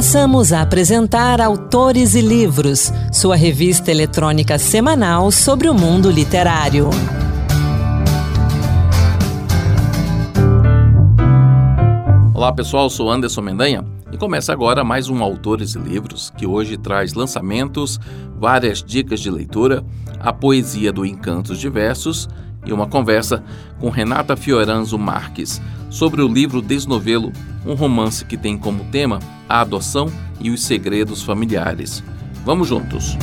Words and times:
Passamos 0.00 0.50
a 0.50 0.62
apresentar 0.62 1.42
Autores 1.42 2.14
e 2.14 2.22
Livros, 2.22 2.90
sua 3.12 3.36
revista 3.36 3.90
eletrônica 3.90 4.58
semanal 4.58 5.30
sobre 5.30 5.68
o 5.68 5.74
mundo 5.74 6.10
literário. 6.10 6.88
Olá 12.32 12.50
pessoal, 12.50 12.88
sou 12.88 13.10
Anderson 13.10 13.42
Mendanha 13.42 13.84
e 14.10 14.16
começa 14.16 14.54
agora 14.54 14.82
mais 14.82 15.10
um 15.10 15.22
Autores 15.22 15.74
e 15.74 15.78
Livros 15.78 16.32
que 16.34 16.46
hoje 16.46 16.78
traz 16.78 17.12
lançamentos, 17.12 18.00
várias 18.38 18.82
dicas 18.82 19.20
de 19.20 19.30
leitura, 19.30 19.84
a 20.18 20.32
poesia 20.32 20.90
do 20.90 21.04
Encantos 21.04 21.58
Diversos 21.58 22.26
e 22.64 22.72
uma 22.72 22.86
conversa 22.86 23.42
com 23.78 23.88
Renata 23.88 24.36
Fioranzo 24.36 24.98
Marques 24.98 25.60
sobre 25.88 26.22
o 26.22 26.28
livro 26.28 26.62
Desnovelo, 26.62 27.32
um 27.66 27.74
romance 27.74 28.24
que 28.24 28.36
tem 28.36 28.56
como 28.56 28.84
tema 28.84 29.18
a 29.48 29.60
adoção 29.60 30.10
e 30.40 30.50
os 30.50 30.62
segredos 30.62 31.22
familiares. 31.22 32.02
Vamos 32.44 32.68
juntos! 32.68 33.16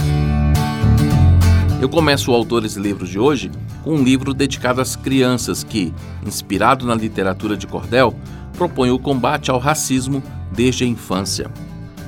Eu 1.80 1.90
começo 1.90 2.32
o 2.32 2.34
Autores 2.34 2.76
e 2.76 2.80
Livros 2.80 3.10
de 3.10 3.20
hoje 3.20 3.52
com 3.84 3.96
um 3.96 4.04
livro 4.04 4.34
dedicado 4.34 4.82
às 4.82 4.96
crianças 4.96 5.64
que, 5.64 5.94
inspirado 6.26 6.86
na 6.86 6.96
literatura 6.96 7.56
de 7.56 7.68
cordel, 7.68 8.16
propõe 8.58 8.90
o 8.90 8.98
combate 8.98 9.52
ao 9.52 9.60
racismo 9.60 10.22
desde 10.52 10.84
a 10.84 10.88
infância. 10.88 11.52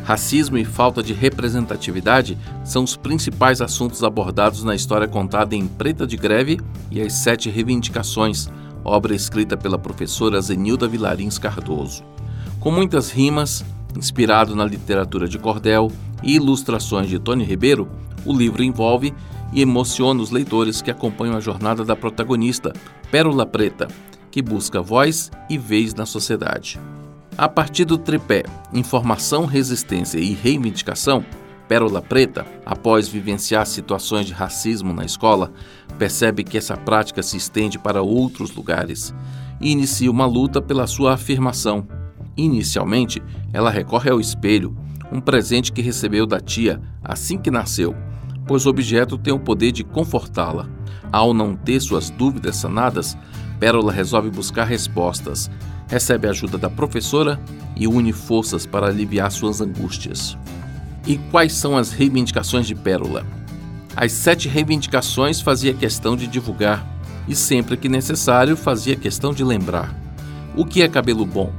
Racismo 0.09 0.58
e 0.58 0.66
falta 0.66 1.04
de 1.04 1.13
representatividade 1.13 2.36
são 2.63 2.84
os 2.84 2.98
principais 2.98 3.62
assuntos 3.62 4.04
abordados 4.04 4.63
na 4.63 4.73
história 4.73 5.08
contada 5.08 5.55
em 5.55 5.68
Preta 5.68 6.08
de 6.08 6.18
Greve 6.18 6.59
e 6.90 6.99
as 6.99 7.13
Sete 7.13 7.48
Reivindicações, 7.48 8.49
obra 8.84 9.13
escrita 9.13 9.55
pela 9.55 9.77
professora 9.77 10.41
Zenilda 10.41 10.88
Vilarins 10.88 11.38
Cardoso. 11.38 12.04
Com 12.59 12.72
muitas 12.72 13.12
rimas, 13.12 13.63
inspirado 13.95 14.55
na 14.55 14.66
literatura 14.66 15.27
de 15.27 15.38
cordel 15.38 15.91
e 16.23 16.38
ilustrações 16.38 17.07
de 17.07 17.20
Tony 17.20 17.44
Ribeiro, 17.44 17.88
o 18.26 18.35
livro 18.35 18.63
envolve 18.63 19.13
e 19.54 19.62
emociona 19.62 20.23
os 20.23 20.32
leitores 20.32 20.82
que 20.82 20.90
acompanham 20.90 21.38
a 21.38 21.40
jornada 21.40 21.85
da 21.85 21.96
protagonista, 21.96 22.73
Pérola 23.12 23.46
Preta, 23.46 23.88
que 24.32 24.41
busca 24.41 24.82
voz 24.82 25.29
e 25.48 25.55
vez 25.55 25.94
na 25.94 26.07
sociedade. 26.07 26.79
A 27.40 27.48
partir 27.48 27.85
do 27.85 27.98
tripé 27.98 28.43
Informação, 28.73 29.45
Resistência 29.45 30.20
e 30.20 30.34
Reivindicação, 30.34 31.23
Pérola 31.70 32.01
Preta, 32.01 32.45
após 32.65 33.07
vivenciar 33.07 33.65
situações 33.65 34.26
de 34.26 34.34
racismo 34.34 34.91
na 34.91 35.05
escola, 35.05 35.54
percebe 35.98 36.43
que 36.43 36.57
essa 36.57 36.76
prática 36.76 37.23
se 37.23 37.37
estende 37.37 37.79
para 37.79 38.01
outros 38.01 38.54
lugares 38.54 39.15
e 39.62 39.71
inicia 39.71 40.12
uma 40.12 40.26
luta 40.26 40.62
pela 40.62 40.85
sua 40.85 41.13
afirmação. 41.13 41.87
Inicialmente, 42.35 43.23
ela 43.54 43.70
recorre 43.70 44.10
ao 44.10 44.20
espelho, 44.20 44.76
um 45.10 45.21
presente 45.21 45.71
que 45.71 45.82
recebeu 45.82 46.26
da 46.26 46.41
tia 46.41 46.82
assim 47.01 47.37
que 47.37 47.49
nasceu, 47.49 47.95
pois 48.45 48.65
o 48.65 48.70
objeto 48.70 49.17
tem 49.17 49.34
o 49.34 49.40
poder 49.40 49.71
de 49.71 49.85
confortá-la. 49.85 50.67
Ao 51.10 51.34
não 51.34 51.55
ter 51.55 51.79
suas 51.79 52.10
dúvidas 52.10 52.57
sanadas, 52.57 53.17
Pérola 53.62 53.93
resolve 53.93 54.29
buscar 54.29 54.65
respostas, 54.65 55.49
recebe 55.90 56.27
a 56.27 56.29
ajuda 56.29 56.57
da 56.57 56.70
professora 56.70 57.40
e 57.76 57.87
une 57.87 58.13
forças 58.13 58.65
para 58.65 58.87
aliviar 58.87 59.32
suas 59.32 59.59
angústias. 59.59 60.37
E 61.05 61.18
quais 61.32 61.54
são 61.54 61.76
as 61.76 61.91
reivindicações 61.91 62.68
de 62.68 62.76
Pérola? 62.76 63.26
As 63.95 64.12
sete 64.12 64.47
reivindicações 64.47 65.41
fazia 65.41 65.73
questão 65.73 66.16
de 66.16 66.28
divulgar 66.28 66.88
e, 67.28 67.35
sempre 67.35 67.75
que 67.75 67.90
necessário, 67.90 68.56
fazia 68.56 68.95
questão 68.95 69.34
de 69.34 69.44
lembrar. 69.44 69.94
O 70.56 70.63
que 70.66 70.81
é 70.81 70.88
cabelo 70.88 71.25
bom? 71.25 71.51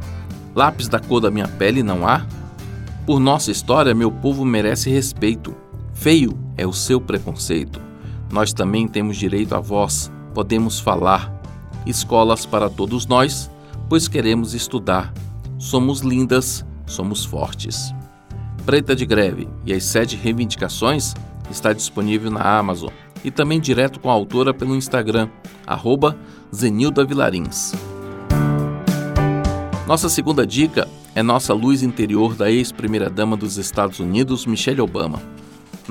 Lápis 0.55 0.89
da 0.89 0.99
cor 0.99 1.21
da 1.21 1.31
minha 1.31 1.49
pele 1.49 1.83
não 1.83 2.07
há? 2.07 2.25
Por 3.05 3.19
nossa 3.19 3.51
história, 3.51 3.95
meu 3.95 4.11
povo 4.11 4.45
merece 4.45 4.91
respeito. 4.91 5.55
Feio 5.93 6.39
é 6.57 6.67
o 6.67 6.73
seu 6.73 7.01
preconceito. 7.01 7.81
Nós 8.31 8.53
também 8.53 8.87
temos 8.87 9.17
direito 9.17 9.55
à 9.55 9.61
voz, 9.61 10.11
podemos 10.33 10.79
falar, 10.79 11.33
escolas 11.85 12.47
para 12.47 12.71
todos 12.71 13.07
nós, 13.07 13.51
pois 13.91 14.07
queremos 14.07 14.55
estudar. 14.55 15.13
Somos 15.59 15.99
lindas, 16.01 16.65
somos 16.87 17.25
fortes. 17.25 17.93
Preta 18.65 18.95
de 18.95 19.05
Greve 19.05 19.49
e 19.67 19.73
as 19.73 19.83
sete 19.83 20.15
reivindicações 20.15 21.13
está 21.51 21.73
disponível 21.73 22.31
na 22.31 22.41
Amazon 22.41 22.91
e 23.25 23.33
também 23.33 23.59
direto 23.59 23.99
com 23.99 24.09
a 24.09 24.13
autora 24.13 24.55
pelo 24.55 24.77
Instagram, 24.77 25.29
arroba 25.67 26.17
Zenilda 26.55 27.05
Vilarins. 27.05 27.73
Nossa 29.89 30.09
segunda 30.09 30.47
dica 30.47 30.89
é 31.13 31.21
nossa 31.21 31.53
luz 31.53 31.83
interior 31.83 32.37
da 32.37 32.49
ex-primeira-dama 32.49 33.37
dos 33.37 33.59
Estados 33.59 33.99
Unidos, 33.99 34.47
Michelle 34.47 34.81
Obama. 34.81 35.21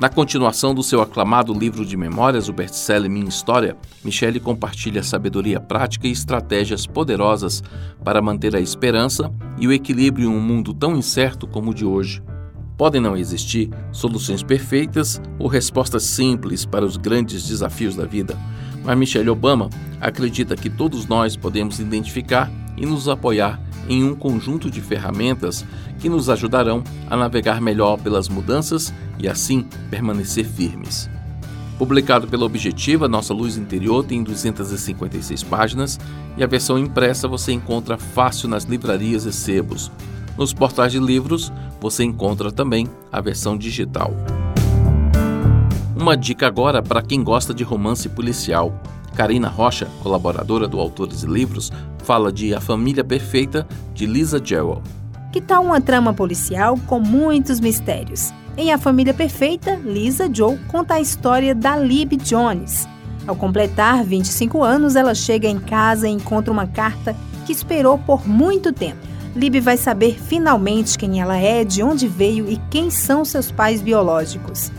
Na 0.00 0.08
continuação 0.08 0.74
do 0.74 0.82
seu 0.82 1.02
aclamado 1.02 1.52
livro 1.52 1.84
de 1.84 1.94
memórias, 1.94 2.48
o 2.48 2.54
best-seller 2.54 3.10
Minha 3.10 3.28
História, 3.28 3.76
Michele 4.02 4.40
compartilha 4.40 5.02
sabedoria 5.02 5.60
prática 5.60 6.08
e 6.08 6.10
estratégias 6.10 6.86
poderosas 6.86 7.62
para 8.02 8.22
manter 8.22 8.56
a 8.56 8.60
esperança 8.60 9.30
e 9.58 9.68
o 9.68 9.72
equilíbrio 9.74 10.30
em 10.30 10.34
um 10.34 10.40
mundo 10.40 10.72
tão 10.72 10.96
incerto 10.96 11.46
como 11.46 11.72
o 11.72 11.74
de 11.74 11.84
hoje. 11.84 12.22
Podem 12.78 12.98
não 12.98 13.14
existir 13.14 13.68
soluções 13.92 14.42
perfeitas 14.42 15.20
ou 15.38 15.48
respostas 15.48 16.04
simples 16.04 16.64
para 16.64 16.86
os 16.86 16.96
grandes 16.96 17.46
desafios 17.46 17.94
da 17.94 18.06
vida, 18.06 18.38
mas 18.82 18.96
Michelle 18.96 19.28
Obama 19.28 19.68
acredita 20.00 20.56
que 20.56 20.70
todos 20.70 21.04
nós 21.04 21.36
podemos 21.36 21.78
identificar 21.78 22.50
e 22.76 22.86
nos 22.86 23.08
apoiar 23.08 23.60
em 23.88 24.04
um 24.04 24.14
conjunto 24.14 24.70
de 24.70 24.80
ferramentas 24.80 25.64
que 25.98 26.08
nos 26.08 26.30
ajudarão 26.30 26.82
a 27.08 27.16
navegar 27.16 27.60
melhor 27.60 27.98
pelas 27.98 28.28
mudanças 28.28 28.92
e 29.18 29.28
assim 29.28 29.66
permanecer 29.90 30.44
firmes. 30.44 31.10
Publicado 31.78 32.28
pela 32.28 32.44
Objetiva, 32.44 33.08
Nossa 33.08 33.32
Luz 33.32 33.56
Interior 33.56 34.04
tem 34.04 34.22
256 34.22 35.42
páginas 35.44 35.98
e 36.36 36.44
a 36.44 36.46
versão 36.46 36.78
impressa 36.78 37.26
você 37.26 37.52
encontra 37.52 37.96
fácil 37.96 38.48
nas 38.48 38.64
livrarias 38.64 39.24
e 39.24 39.32
sebos. 39.32 39.90
Nos 40.36 40.52
portais 40.52 40.92
de 40.92 40.98
livros 40.98 41.50
você 41.80 42.04
encontra 42.04 42.52
também 42.52 42.86
a 43.10 43.20
versão 43.20 43.56
digital. 43.56 44.14
Uma 45.96 46.16
dica 46.16 46.46
agora 46.46 46.82
para 46.82 47.02
quem 47.02 47.22
gosta 47.22 47.52
de 47.52 47.64
romance 47.64 48.08
policial. 48.08 48.78
Karina 49.14 49.48
Rocha, 49.48 49.88
colaboradora 50.02 50.66
do 50.66 50.78
Autores 50.78 51.22
e 51.22 51.26
Livros, 51.26 51.70
fala 52.04 52.32
de 52.32 52.54
A 52.54 52.60
Família 52.60 53.04
Perfeita, 53.04 53.66
de 53.92 54.06
Lisa 54.06 54.40
Jewell. 54.42 54.82
Que 55.32 55.40
tal 55.40 55.64
uma 55.64 55.80
trama 55.80 56.12
policial 56.12 56.78
com 56.86 56.98
muitos 56.98 57.60
mistérios? 57.60 58.32
Em 58.56 58.72
A 58.72 58.78
Família 58.78 59.14
Perfeita, 59.14 59.76
Lisa 59.76 60.28
Joe 60.32 60.58
conta 60.68 60.94
a 60.94 61.00
história 61.00 61.54
da 61.54 61.76
Lib 61.76 62.16
Jones. 62.16 62.88
Ao 63.26 63.36
completar 63.36 64.02
25 64.04 64.62
anos, 64.62 64.96
ela 64.96 65.14
chega 65.14 65.48
em 65.48 65.58
casa 65.58 66.08
e 66.08 66.12
encontra 66.12 66.52
uma 66.52 66.66
carta 66.66 67.14
que 67.46 67.52
esperou 67.52 67.96
por 67.98 68.26
muito 68.26 68.72
tempo. 68.72 69.10
Lib 69.36 69.60
vai 69.60 69.76
saber 69.76 70.18
finalmente 70.18 70.98
quem 70.98 71.20
ela 71.20 71.36
é, 71.36 71.62
de 71.64 71.82
onde 71.82 72.08
veio 72.08 72.50
e 72.50 72.60
quem 72.70 72.90
são 72.90 73.24
seus 73.24 73.50
pais 73.50 73.80
biológicos. 73.80 74.72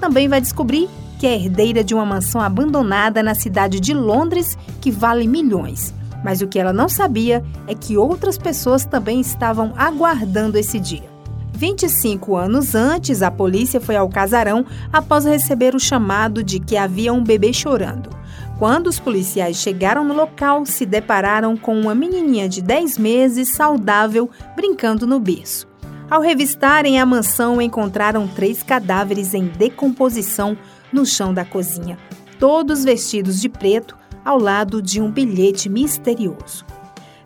Também 0.00 0.28
vai 0.28 0.40
descobrir 0.40 0.88
que 1.18 1.26
é 1.26 1.34
herdeira 1.34 1.82
de 1.82 1.94
uma 1.94 2.06
mansão 2.06 2.40
abandonada 2.40 3.22
na 3.22 3.34
cidade 3.34 3.80
de 3.80 3.92
Londres 3.92 4.56
que 4.80 4.90
vale 4.90 5.26
milhões. 5.26 5.92
Mas 6.24 6.40
o 6.40 6.46
que 6.46 6.58
ela 6.58 6.72
não 6.72 6.88
sabia 6.88 7.44
é 7.66 7.74
que 7.74 7.96
outras 7.96 8.38
pessoas 8.38 8.84
também 8.84 9.20
estavam 9.20 9.72
aguardando 9.76 10.58
esse 10.58 10.78
dia. 10.78 11.08
25 11.52 12.36
anos 12.36 12.76
antes, 12.76 13.20
a 13.20 13.32
polícia 13.32 13.80
foi 13.80 13.96
ao 13.96 14.08
casarão 14.08 14.64
após 14.92 15.24
receber 15.24 15.74
o 15.74 15.80
chamado 15.80 16.42
de 16.42 16.60
que 16.60 16.76
havia 16.76 17.12
um 17.12 17.22
bebê 17.22 17.52
chorando. 17.52 18.10
Quando 18.58 18.86
os 18.86 19.00
policiais 19.00 19.56
chegaram 19.56 20.04
no 20.04 20.14
local, 20.14 20.64
se 20.64 20.86
depararam 20.86 21.56
com 21.56 21.80
uma 21.80 21.94
menininha 21.94 22.48
de 22.48 22.62
10 22.62 22.98
meses, 22.98 23.54
saudável, 23.54 24.30
brincando 24.54 25.06
no 25.06 25.18
berço. 25.18 25.66
Ao 26.10 26.20
revistarem 26.20 27.00
a 27.00 27.04
mansão, 27.04 27.60
encontraram 27.60 28.26
três 28.26 28.62
cadáveres 28.62 29.34
em 29.34 29.46
decomposição 29.46 30.56
no 30.92 31.04
chão 31.04 31.32
da 31.34 31.44
cozinha, 31.44 31.98
todos 32.38 32.84
vestidos 32.84 33.40
de 33.40 33.48
preto, 33.48 33.96
ao 34.24 34.38
lado 34.38 34.82
de 34.82 35.00
um 35.00 35.10
bilhete 35.10 35.68
misterioso. 35.68 36.64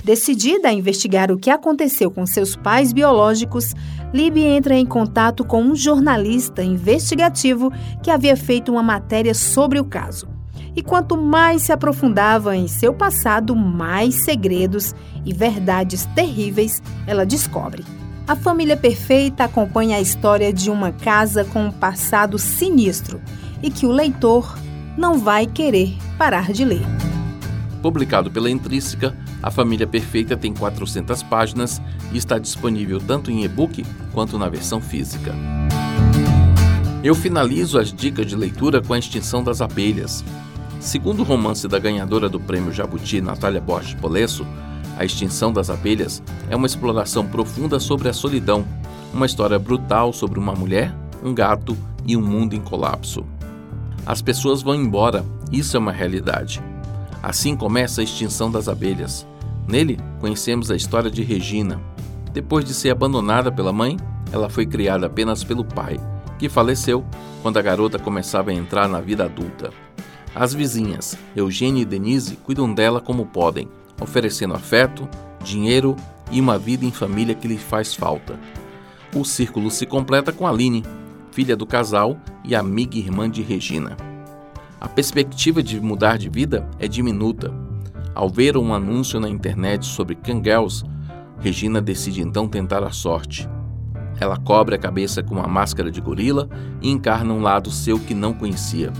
Decidida 0.04 0.68
a 0.68 0.72
investigar 0.72 1.30
o 1.30 1.38
que 1.38 1.48
aconteceu 1.48 2.10
com 2.10 2.26
seus 2.26 2.56
pais 2.56 2.92
biológicos, 2.92 3.72
Libby 4.12 4.42
entra 4.42 4.74
em 4.74 4.84
contato 4.84 5.44
com 5.44 5.62
um 5.62 5.76
jornalista 5.76 6.62
investigativo 6.62 7.72
que 8.02 8.10
havia 8.10 8.36
feito 8.36 8.72
uma 8.72 8.82
matéria 8.82 9.32
sobre 9.32 9.78
o 9.78 9.84
caso. 9.84 10.28
E 10.74 10.82
quanto 10.82 11.16
mais 11.16 11.62
se 11.62 11.72
aprofundava 11.72 12.56
em 12.56 12.66
seu 12.66 12.92
passado, 12.92 13.54
mais 13.54 14.24
segredos 14.24 14.94
e 15.24 15.32
verdades 15.32 16.04
terríveis 16.14 16.82
ela 17.06 17.24
descobre. 17.24 17.84
A 18.26 18.34
Família 18.34 18.76
Perfeita 18.76 19.44
acompanha 19.44 19.98
a 19.98 20.00
história 20.00 20.52
de 20.52 20.70
uma 20.70 20.92
casa 20.92 21.44
com 21.44 21.66
um 21.66 21.72
passado 21.72 22.38
sinistro 22.38 23.20
e 23.62 23.70
que 23.70 23.86
o 23.86 23.92
leitor 23.92 24.58
não 24.96 25.18
vai 25.18 25.46
querer 25.46 25.96
parar 26.18 26.52
de 26.52 26.64
ler. 26.64 26.82
Publicado 27.82 28.30
pela 28.30 28.50
Intrínseca, 28.50 29.16
A 29.42 29.50
Família 29.50 29.86
Perfeita 29.86 30.36
tem 30.36 30.54
400 30.54 31.22
páginas 31.24 31.82
e 32.12 32.18
está 32.18 32.38
disponível 32.38 33.00
tanto 33.00 33.30
em 33.30 33.44
e-book 33.44 33.84
quanto 34.12 34.38
na 34.38 34.48
versão 34.48 34.80
física. 34.80 35.34
Eu 37.02 37.16
finalizo 37.16 37.78
as 37.78 37.92
dicas 37.92 38.26
de 38.26 38.36
leitura 38.36 38.80
com 38.80 38.92
A 38.92 38.98
Extinção 38.98 39.42
das 39.42 39.60
Abelhas. 39.60 40.24
Segundo 40.78 41.20
o 41.20 41.24
romance 41.24 41.66
da 41.66 41.78
ganhadora 41.78 42.28
do 42.28 42.38
prêmio 42.38 42.72
Jabuti, 42.72 43.20
Natália 43.20 43.60
Borges 43.60 43.94
Polesso, 43.94 44.46
A 44.96 45.04
Extinção 45.04 45.52
das 45.52 45.68
Abelhas 45.68 46.22
é 46.48 46.54
uma 46.54 46.66
exploração 46.66 47.26
profunda 47.26 47.80
sobre 47.80 48.08
a 48.08 48.12
solidão, 48.12 48.64
uma 49.12 49.26
história 49.26 49.58
brutal 49.58 50.12
sobre 50.12 50.38
uma 50.38 50.52
mulher, 50.52 50.94
um 51.24 51.34
gato 51.34 51.76
e 52.06 52.16
um 52.16 52.22
mundo 52.22 52.54
em 52.54 52.60
colapso. 52.60 53.24
As 54.04 54.20
pessoas 54.20 54.62
vão 54.62 54.74
embora, 54.74 55.24
isso 55.50 55.76
é 55.76 55.80
uma 55.80 55.92
realidade. 55.92 56.62
Assim 57.22 57.56
começa 57.56 58.00
a 58.00 58.04
extinção 58.04 58.50
das 58.50 58.68
abelhas. 58.68 59.26
Nele, 59.66 59.98
conhecemos 60.20 60.70
a 60.70 60.76
história 60.76 61.10
de 61.10 61.22
Regina. 61.22 61.80
Depois 62.32 62.64
de 62.64 62.74
ser 62.74 62.90
abandonada 62.90 63.52
pela 63.52 63.72
mãe, 63.72 63.96
ela 64.32 64.48
foi 64.48 64.66
criada 64.66 65.06
apenas 65.06 65.44
pelo 65.44 65.64
pai 65.64 66.00
que 66.42 66.48
faleceu 66.48 67.04
quando 67.40 67.56
a 67.58 67.62
garota 67.62 68.00
começava 68.00 68.50
a 68.50 68.54
entrar 68.54 68.88
na 68.88 69.00
vida 69.00 69.24
adulta. 69.24 69.70
As 70.34 70.52
vizinhas, 70.52 71.16
Eugênia 71.36 71.82
e 71.82 71.84
Denise, 71.84 72.34
cuidam 72.34 72.74
dela 72.74 73.00
como 73.00 73.26
podem, 73.26 73.68
oferecendo 74.00 74.52
afeto, 74.52 75.08
dinheiro 75.44 75.94
e 76.32 76.40
uma 76.40 76.58
vida 76.58 76.84
em 76.84 76.90
família 76.90 77.32
que 77.32 77.46
lhe 77.46 77.58
faz 77.58 77.94
falta. 77.94 78.40
O 79.14 79.24
círculo 79.24 79.70
se 79.70 79.86
completa 79.86 80.32
com 80.32 80.44
Aline, 80.44 80.82
filha 81.32 81.56
do 81.56 81.66
casal 81.66 82.18
e 82.44 82.54
amiga 82.54 82.96
e 82.96 83.00
irmã 83.00 83.28
de 83.28 83.42
Regina. 83.42 83.96
A 84.78 84.86
perspectiva 84.86 85.62
de 85.62 85.80
mudar 85.80 86.18
de 86.18 86.28
vida 86.28 86.68
é 86.78 86.86
diminuta. 86.86 87.52
Ao 88.14 88.28
ver 88.28 88.56
um 88.56 88.74
anúncio 88.74 89.18
na 89.18 89.28
internet 89.28 89.86
sobre 89.86 90.14
Kangels, 90.14 90.84
Regina 91.40 91.80
decide 91.80 92.20
então 92.20 92.46
tentar 92.46 92.84
a 92.84 92.90
sorte. 92.90 93.48
Ela 94.20 94.36
cobre 94.36 94.74
a 94.74 94.78
cabeça 94.78 95.22
com 95.22 95.36
uma 95.36 95.48
máscara 95.48 95.90
de 95.90 96.00
gorila 96.00 96.48
e 96.82 96.90
encarna 96.90 97.32
um 97.32 97.40
lado 97.40 97.70
seu 97.70 97.98
que 97.98 98.14
não 98.14 98.34
conhecia. 98.34 98.92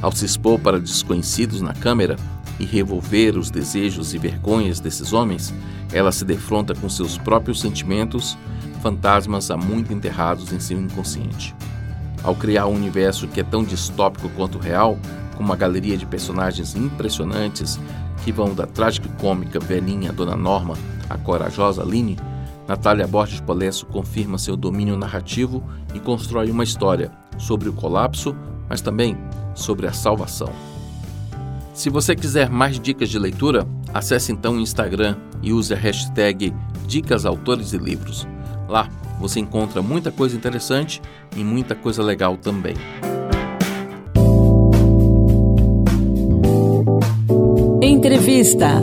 Ao 0.00 0.10
se 0.10 0.24
expor 0.24 0.58
para 0.58 0.80
desconhecidos 0.80 1.60
na 1.60 1.74
câmera 1.74 2.16
e 2.58 2.64
revolver 2.64 3.36
os 3.36 3.50
desejos 3.50 4.14
e 4.14 4.18
vergonhas 4.18 4.80
desses 4.80 5.12
homens, 5.12 5.52
ela 5.92 6.10
se 6.10 6.24
defronta 6.24 6.74
com 6.74 6.88
seus 6.88 7.18
próprios 7.18 7.60
sentimentos, 7.60 8.38
fantasmas 8.82 9.50
há 9.50 9.56
muito 9.56 9.92
enterrados 9.92 10.52
em 10.52 10.58
seu 10.58 10.80
inconsciente. 10.80 11.54
Ao 12.24 12.34
criar 12.34 12.66
um 12.66 12.74
universo 12.74 13.28
que 13.28 13.40
é 13.40 13.44
tão 13.44 13.62
distópico 13.62 14.30
quanto 14.30 14.58
real, 14.58 14.98
com 15.36 15.44
uma 15.44 15.54
galeria 15.54 15.96
de 15.96 16.06
personagens 16.06 16.74
impressionantes 16.74 17.78
que 18.24 18.32
vão 18.32 18.54
da 18.54 18.66
trágica 18.66 19.08
cômica 19.20 19.60
velhinha 19.60 20.12
Dona 20.12 20.34
Norma 20.34 20.74
à 21.10 21.18
corajosa 21.18 21.82
Aline, 21.82 22.16
Natália 22.66 23.06
Borges 23.06 23.40
Polesso 23.40 23.84
confirma 23.84 24.38
seu 24.38 24.56
domínio 24.56 24.96
narrativo 24.96 25.62
e 25.92 26.00
constrói 26.00 26.50
uma 26.50 26.64
história 26.64 27.12
sobre 27.36 27.68
o 27.68 27.74
colapso, 27.74 28.34
mas 28.70 28.80
também 28.80 29.18
sobre 29.54 29.86
a 29.86 29.92
salvação. 29.92 30.50
Se 31.74 31.90
você 31.90 32.16
quiser 32.16 32.48
mais 32.48 32.80
dicas 32.80 33.10
de 33.10 33.18
leitura, 33.18 33.66
acesse 33.92 34.32
então 34.32 34.54
o 34.54 34.60
Instagram 34.60 35.16
e 35.42 35.52
use 35.52 35.74
a 35.74 35.76
hashtag 35.76 36.54
Dicas 36.86 37.26
Autores 37.26 37.74
e 37.74 37.78
Livros. 37.78 38.26
Lá 38.68 38.88
você 39.18 39.40
encontra 39.40 39.82
muita 39.82 40.10
coisa 40.10 40.36
interessante 40.36 41.00
e 41.36 41.42
muita 41.42 41.74
coisa 41.74 42.02
legal 42.02 42.36
também. 42.36 42.74
Entrevista 47.82 48.80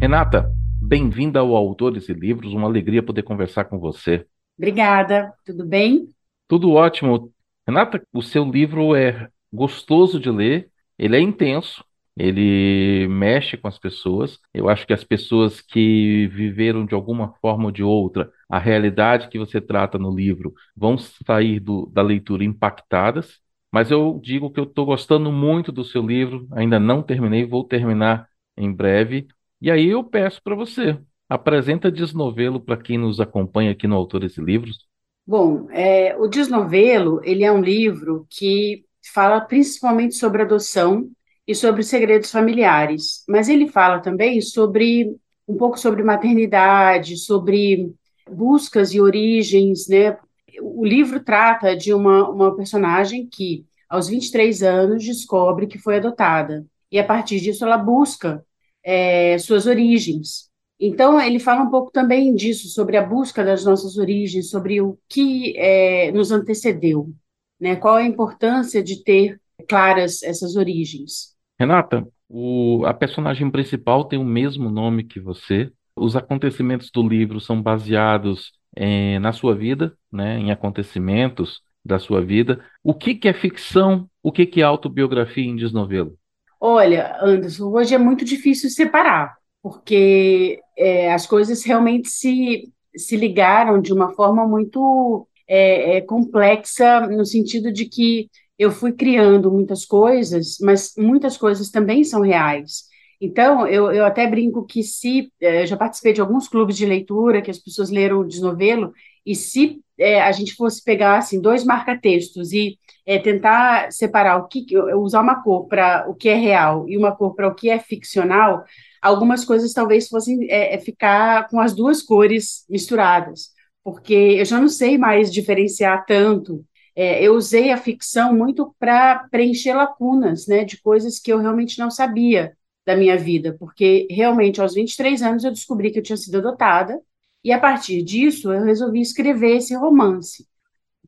Renata, 0.00 0.50
Bem-vinda 0.80 1.40
ao 1.40 1.56
Autores 1.56 2.08
e 2.08 2.12
Livros, 2.12 2.52
uma 2.52 2.66
alegria 2.66 3.02
poder 3.02 3.22
conversar 3.22 3.64
com 3.64 3.78
você. 3.78 4.26
Obrigada, 4.56 5.32
tudo 5.44 5.64
bem? 5.64 6.08
Tudo 6.46 6.72
ótimo. 6.72 7.32
Renata, 7.66 8.00
o 8.12 8.22
seu 8.22 8.44
livro 8.44 8.94
é 8.94 9.28
gostoso 9.52 10.20
de 10.20 10.30
ler, 10.30 10.68
ele 10.98 11.16
é 11.16 11.20
intenso, 11.20 11.84
ele 12.16 13.08
mexe 13.08 13.56
com 13.56 13.66
as 13.68 13.78
pessoas. 13.78 14.38
Eu 14.52 14.68
acho 14.68 14.86
que 14.86 14.92
as 14.92 15.02
pessoas 15.04 15.60
que 15.60 16.28
viveram 16.28 16.86
de 16.86 16.94
alguma 16.94 17.34
forma 17.40 17.66
ou 17.66 17.70
de 17.70 17.82
outra 17.82 18.30
a 18.48 18.58
realidade 18.58 19.28
que 19.28 19.38
você 19.38 19.60
trata 19.60 19.98
no 19.98 20.14
livro 20.14 20.54
vão 20.76 20.96
sair 20.96 21.58
do, 21.58 21.86
da 21.86 22.02
leitura 22.02 22.44
impactadas. 22.44 23.40
Mas 23.72 23.90
eu 23.90 24.20
digo 24.22 24.50
que 24.50 24.60
eu 24.60 24.64
estou 24.64 24.86
gostando 24.86 25.32
muito 25.32 25.72
do 25.72 25.84
seu 25.84 26.06
livro, 26.06 26.46
ainda 26.52 26.78
não 26.78 27.02
terminei, 27.02 27.44
vou 27.44 27.64
terminar 27.64 28.28
em 28.56 28.72
breve. 28.72 29.26
E 29.60 29.68
aí 29.70 29.88
eu 29.88 30.04
peço 30.04 30.40
para 30.42 30.54
você, 30.54 30.96
apresenta 31.28 31.90
Desnovelo 31.90 32.60
para 32.60 32.76
quem 32.76 32.96
nos 32.96 33.18
acompanha 33.18 33.72
aqui 33.72 33.88
no 33.88 33.96
Autores 33.96 34.36
e 34.36 34.40
Livros. 34.40 34.86
Bom, 35.26 35.68
é, 35.72 36.14
o 36.16 36.28
Desnovelo, 36.28 37.20
ele 37.24 37.42
é 37.42 37.50
um 37.50 37.62
livro 37.62 38.26
que 38.30 38.84
fala 39.12 39.40
principalmente 39.40 40.14
sobre 40.14 40.42
adoção 40.42 41.10
e 41.46 41.54
sobre 41.54 41.82
segredos 41.82 42.30
familiares, 42.30 43.24
mas 43.28 43.48
ele 43.48 43.68
fala 43.68 44.00
também 44.00 44.40
sobre 44.40 45.14
um 45.46 45.56
pouco 45.56 45.78
sobre 45.78 46.02
maternidade, 46.02 47.16
sobre 47.18 47.92
buscas 48.30 48.94
e 48.94 49.00
origens, 49.00 49.86
né? 49.88 50.16
O 50.60 50.84
livro 50.84 51.22
trata 51.22 51.76
de 51.76 51.92
uma, 51.92 52.28
uma 52.30 52.56
personagem 52.56 53.26
que, 53.26 53.66
aos 53.88 54.08
23 54.08 54.62
anos, 54.62 55.04
descobre 55.04 55.66
que 55.66 55.78
foi 55.78 55.96
adotada. 55.96 56.64
E 56.90 56.98
a 56.98 57.04
partir 57.04 57.40
disso 57.40 57.64
ela 57.64 57.76
busca 57.76 58.44
é, 58.82 59.36
suas 59.38 59.66
origens. 59.66 60.48
Então, 60.78 61.20
ele 61.20 61.38
fala 61.38 61.62
um 61.62 61.70
pouco 61.70 61.90
também 61.90 62.34
disso, 62.34 62.68
sobre 62.68 62.96
a 62.96 63.02
busca 63.02 63.44
das 63.44 63.64
nossas 63.64 63.96
origens, 63.96 64.50
sobre 64.50 64.80
o 64.80 64.98
que 65.08 65.56
é, 65.56 66.10
nos 66.12 66.30
antecedeu, 66.30 67.12
né? 67.60 67.76
qual 67.76 67.96
a 67.96 68.04
importância 68.04 68.82
de 68.82 69.02
ter 69.02 69.40
claras 69.68 70.22
essas 70.22 70.56
origens. 70.56 71.33
Renata, 71.58 72.06
o, 72.28 72.84
a 72.84 72.92
personagem 72.92 73.50
principal 73.50 74.04
tem 74.04 74.18
o 74.18 74.24
mesmo 74.24 74.70
nome 74.70 75.04
que 75.04 75.20
você. 75.20 75.70
Os 75.96 76.16
acontecimentos 76.16 76.90
do 76.90 77.06
livro 77.06 77.40
são 77.40 77.62
baseados 77.62 78.52
é, 78.74 79.18
na 79.20 79.32
sua 79.32 79.54
vida, 79.54 79.96
né, 80.10 80.38
em 80.38 80.50
acontecimentos 80.50 81.62
da 81.84 81.98
sua 81.98 82.20
vida. 82.20 82.64
O 82.82 82.94
que, 82.94 83.14
que 83.14 83.28
é 83.28 83.32
ficção? 83.32 84.08
O 84.22 84.32
que, 84.32 84.46
que 84.46 84.60
é 84.60 84.64
autobiografia 84.64 85.44
em 85.44 85.56
Desnovelo? 85.56 86.16
Olha, 86.60 87.16
Anderson, 87.20 87.70
hoje 87.70 87.94
é 87.94 87.98
muito 87.98 88.24
difícil 88.24 88.70
separar, 88.70 89.36
porque 89.62 90.58
é, 90.76 91.12
as 91.12 91.26
coisas 91.26 91.62
realmente 91.62 92.08
se, 92.08 92.72
se 92.96 93.16
ligaram 93.16 93.80
de 93.80 93.92
uma 93.92 94.12
forma 94.14 94.46
muito 94.46 95.28
é, 95.46 96.00
complexa, 96.00 97.00
no 97.06 97.24
sentido 97.26 97.70
de 97.70 97.84
que 97.84 98.30
eu 98.58 98.70
fui 98.70 98.92
criando 98.92 99.50
muitas 99.50 99.84
coisas, 99.84 100.58
mas 100.60 100.92
muitas 100.96 101.36
coisas 101.36 101.70
também 101.70 102.04
são 102.04 102.20
reais. 102.20 102.84
Então, 103.20 103.66
eu, 103.66 103.92
eu 103.92 104.04
até 104.04 104.26
brinco 104.26 104.66
que 104.66 104.82
se. 104.82 105.32
É, 105.40 105.62
eu 105.62 105.66
já 105.66 105.76
participei 105.76 106.12
de 106.12 106.20
alguns 106.20 106.48
clubes 106.48 106.76
de 106.76 106.86
leitura 106.86 107.42
que 107.42 107.50
as 107.50 107.58
pessoas 107.58 107.90
leram 107.90 108.20
o 108.20 108.24
desnovelo, 108.24 108.92
e 109.24 109.34
se 109.34 109.80
é, 109.98 110.20
a 110.22 110.32
gente 110.32 110.54
fosse 110.54 110.82
pegar 110.82 111.18
assim, 111.18 111.40
dois 111.40 111.64
marca-textos 111.64 112.52
e 112.52 112.78
é 113.06 113.18
tentar 113.18 113.92
separar 113.92 114.36
o 114.38 114.48
que 114.48 114.66
usar 114.96 115.20
uma 115.20 115.42
cor 115.42 115.66
para 115.66 116.06
o 116.08 116.14
que 116.14 116.28
é 116.28 116.34
real 116.34 116.88
e 116.88 116.96
uma 116.96 117.14
cor 117.14 117.34
para 117.34 117.48
o 117.48 117.54
que 117.54 117.70
é 117.70 117.78
ficcional, 117.78 118.64
algumas 119.00 119.44
coisas 119.44 119.72
talvez 119.72 120.08
fossem 120.08 120.46
é, 120.50 120.78
ficar 120.78 121.48
com 121.48 121.60
as 121.60 121.74
duas 121.74 122.02
cores 122.02 122.64
misturadas, 122.68 123.50
porque 123.82 124.14
eu 124.14 124.44
já 124.44 124.60
não 124.60 124.68
sei 124.68 124.98
mais 124.98 125.32
diferenciar 125.32 126.04
tanto. 126.06 126.64
É, 126.96 127.22
eu 127.22 127.34
usei 127.34 127.72
a 127.72 127.76
ficção 127.76 128.34
muito 128.34 128.74
para 128.78 129.26
preencher 129.30 129.74
lacunas, 129.74 130.46
né, 130.46 130.64
de 130.64 130.80
coisas 130.80 131.18
que 131.18 131.32
eu 131.32 131.38
realmente 131.38 131.78
não 131.78 131.90
sabia 131.90 132.56
da 132.86 132.96
minha 132.96 133.16
vida, 133.16 133.56
porque 133.58 134.06
realmente 134.10 134.60
aos 134.60 134.74
23 134.74 135.22
anos 135.22 135.44
eu 135.44 135.50
descobri 135.50 135.90
que 135.90 135.98
eu 135.98 136.02
tinha 136.02 136.16
sido 136.16 136.38
adotada 136.38 137.00
e 137.42 137.52
a 137.52 137.58
partir 137.58 138.02
disso 138.02 138.52
eu 138.52 138.62
resolvi 138.64 139.00
escrever 139.00 139.56
esse 139.56 139.74
romance 139.74 140.46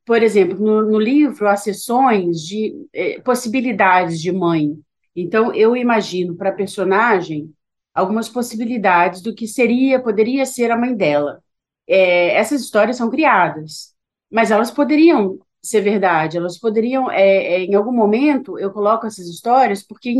por 0.07 0.23
exemplo, 0.23 0.57
no, 0.59 0.83
no 0.83 1.00
livro 1.00 1.49
há 1.49 1.57
sessões 1.57 2.40
de 2.43 2.87
eh, 2.93 3.21
possibilidades 3.23 4.21
de 4.23 4.31
mãe. 4.33 4.78
Então, 5.16 5.52
eu 5.52 5.76
imagino 5.76 6.37
para 6.37 6.50
a 6.50 6.52
personagem 6.55 7.52
algumas 7.93 8.28
possibilidades 8.28 9.21
do 9.21 9.35
que 9.35 9.49
seria, 9.49 10.00
poderia 10.00 10.47
ser 10.47 10.71
a 10.71 10.78
mãe 10.78 10.95
dela. 10.95 11.43
É, 11.88 12.35
essas 12.37 12.61
histórias 12.61 12.97
são 12.97 13.11
criadas, 13.11 13.95
mas 14.31 14.50
elas 14.52 14.71
poderiam 14.71 15.40
ser 15.66 15.80
verdade, 15.80 16.37
elas 16.37 16.58
poderiam, 16.58 17.11
é, 17.11 17.20
é, 17.20 17.64
em 17.64 17.75
algum 17.75 17.92
momento, 17.92 18.58
eu 18.58 18.70
coloco 18.70 19.06
essas 19.06 19.26
histórias 19.28 19.82
porque 19.82 20.14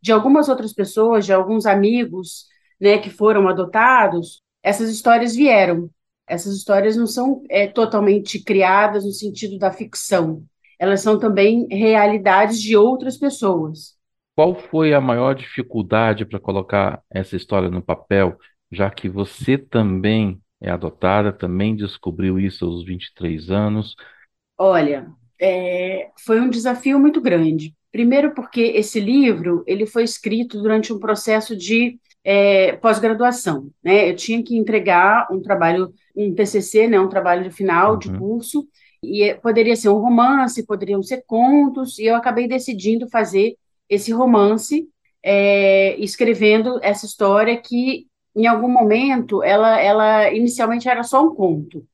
de 0.00 0.12
algumas 0.12 0.48
outras 0.48 0.72
pessoas, 0.72 1.26
de 1.26 1.32
alguns 1.32 1.66
amigos, 1.66 2.46
né, 2.80 2.98
que 2.98 3.10
foram 3.10 3.48
adotados, 3.48 4.42
essas 4.62 4.90
histórias 4.90 5.34
vieram. 5.34 5.90
Essas 6.26 6.56
histórias 6.56 6.96
não 6.96 7.06
são 7.06 7.42
é, 7.48 7.68
totalmente 7.68 8.42
criadas 8.42 9.04
no 9.04 9.12
sentido 9.12 9.58
da 9.58 9.70
ficção. 9.70 10.42
Elas 10.78 11.00
são 11.00 11.18
também 11.18 11.66
realidades 11.70 12.60
de 12.60 12.76
outras 12.76 13.16
pessoas. 13.16 13.96
Qual 14.34 14.54
foi 14.54 14.92
a 14.92 15.00
maior 15.00 15.34
dificuldade 15.34 16.26
para 16.26 16.40
colocar 16.40 17.02
essa 17.08 17.36
história 17.36 17.70
no 17.70 17.80
papel, 17.80 18.36
já 18.70 18.90
que 18.90 19.08
você 19.08 19.56
também 19.56 20.38
é 20.60 20.70
adotada, 20.70 21.32
também 21.32 21.74
descobriu 21.74 22.38
isso 22.38 22.66
aos 22.66 22.84
23 22.84 23.50
anos? 23.50 23.94
Olha, 24.58 25.08
é, 25.40 26.10
foi 26.24 26.40
um 26.40 26.48
desafio 26.48 26.98
muito 26.98 27.20
grande. 27.20 27.74
Primeiro 27.92 28.34
porque 28.34 28.60
esse 28.60 29.00
livro 29.00 29.62
ele 29.66 29.86
foi 29.86 30.04
escrito 30.04 30.60
durante 30.60 30.92
um 30.92 30.98
processo 30.98 31.56
de 31.56 31.98
é, 32.24 32.72
pós-graduação, 32.76 33.70
né? 33.82 34.10
Eu 34.10 34.16
tinha 34.16 34.42
que 34.42 34.56
entregar 34.56 35.28
um 35.30 35.40
trabalho, 35.40 35.92
um 36.14 36.34
TCC, 36.34 36.88
né? 36.88 36.98
Um 36.98 37.08
trabalho 37.08 37.44
de 37.44 37.50
final 37.50 37.92
uhum. 37.92 37.98
de 37.98 38.18
curso 38.18 38.68
e 39.02 39.34
poderia 39.34 39.76
ser 39.76 39.88
um 39.88 39.98
romance, 39.98 40.66
poderiam 40.66 41.02
ser 41.02 41.22
contos 41.26 41.98
e 41.98 42.06
eu 42.06 42.16
acabei 42.16 42.48
decidindo 42.48 43.08
fazer 43.08 43.56
esse 43.88 44.12
romance, 44.12 44.88
é, 45.22 45.96
escrevendo 46.00 46.80
essa 46.82 47.06
história 47.06 47.56
que 47.56 48.06
em 48.34 48.46
algum 48.46 48.68
momento 48.68 49.42
ela, 49.42 49.80
ela 49.80 50.32
inicialmente 50.32 50.88
era 50.88 51.02
só 51.02 51.24
um 51.24 51.34
conto. 51.34 51.86